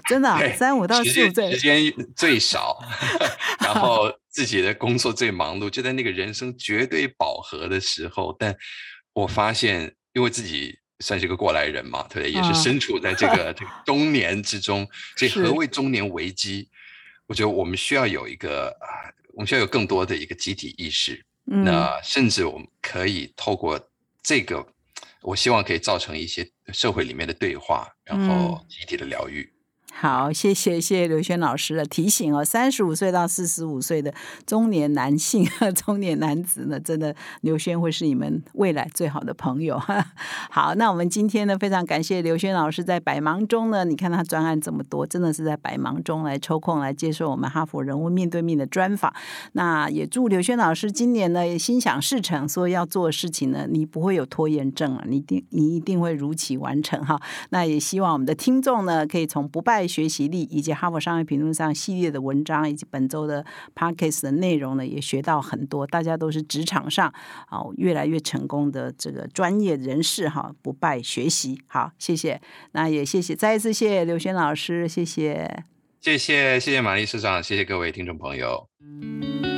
[0.09, 2.79] 真的啊、三五到四五岁时间最少，
[3.59, 8.33] 然后自己的工作最忙碌，就在那个人生绝对饱和的时候。
[8.39, 8.55] 但
[9.13, 12.33] 我发现，因为自己算是个过来人嘛，对不对？
[12.33, 16.69] 也是嗯身处在这个 这个中年之中，所以何谓中年危机？
[17.27, 21.23] 我觉得我们需要有一个啊，我们需要有更多的一个集体意识。
[21.51, 23.79] 嗯，那甚至我们可以透过
[24.23, 24.67] 这个，
[25.21, 29.51] 我希望可以造成一些社会里面的对话，然嗯后集体的疗愈。
[29.97, 32.45] 好，谢谢谢谢刘轩老师的提醒哦。
[32.45, 34.13] 三十五岁到四十五岁的
[34.45, 39.81] 中年男性、中年男子呢，真的刘轩会是你们未来最好的朋友。
[40.51, 49.15] 好，那我们今天呢，非常感谢刘轩老师在百忙中呢，你看他专案这么多，真的是在百忙中来抽空来接受我们哈佛人物面对面的专访。
[49.53, 57.19] 那也祝刘轩老师今年呢心想事成，所以要做的事情呢，你不会有拖延症啊，你定你一定会如期完成哈。
[57.51, 65.87] 那也希望我们的听众呢，可以从不败学习力以及哈佛商业评论上系列的文章，以及本周的 podcast 的内容呢，也学到很多。
[65.87, 67.13] 大家都是职场上
[67.77, 71.61] 越来越成功的这个专业人士哈，不败学习。
[71.67, 72.41] 好，谢谢。
[72.73, 75.65] 那也谢谢，再一次谢谢刘轩老师，谢谢。
[76.01, 79.54] 谢谢谢谢玛丽市长，谢谢各位听众朋友。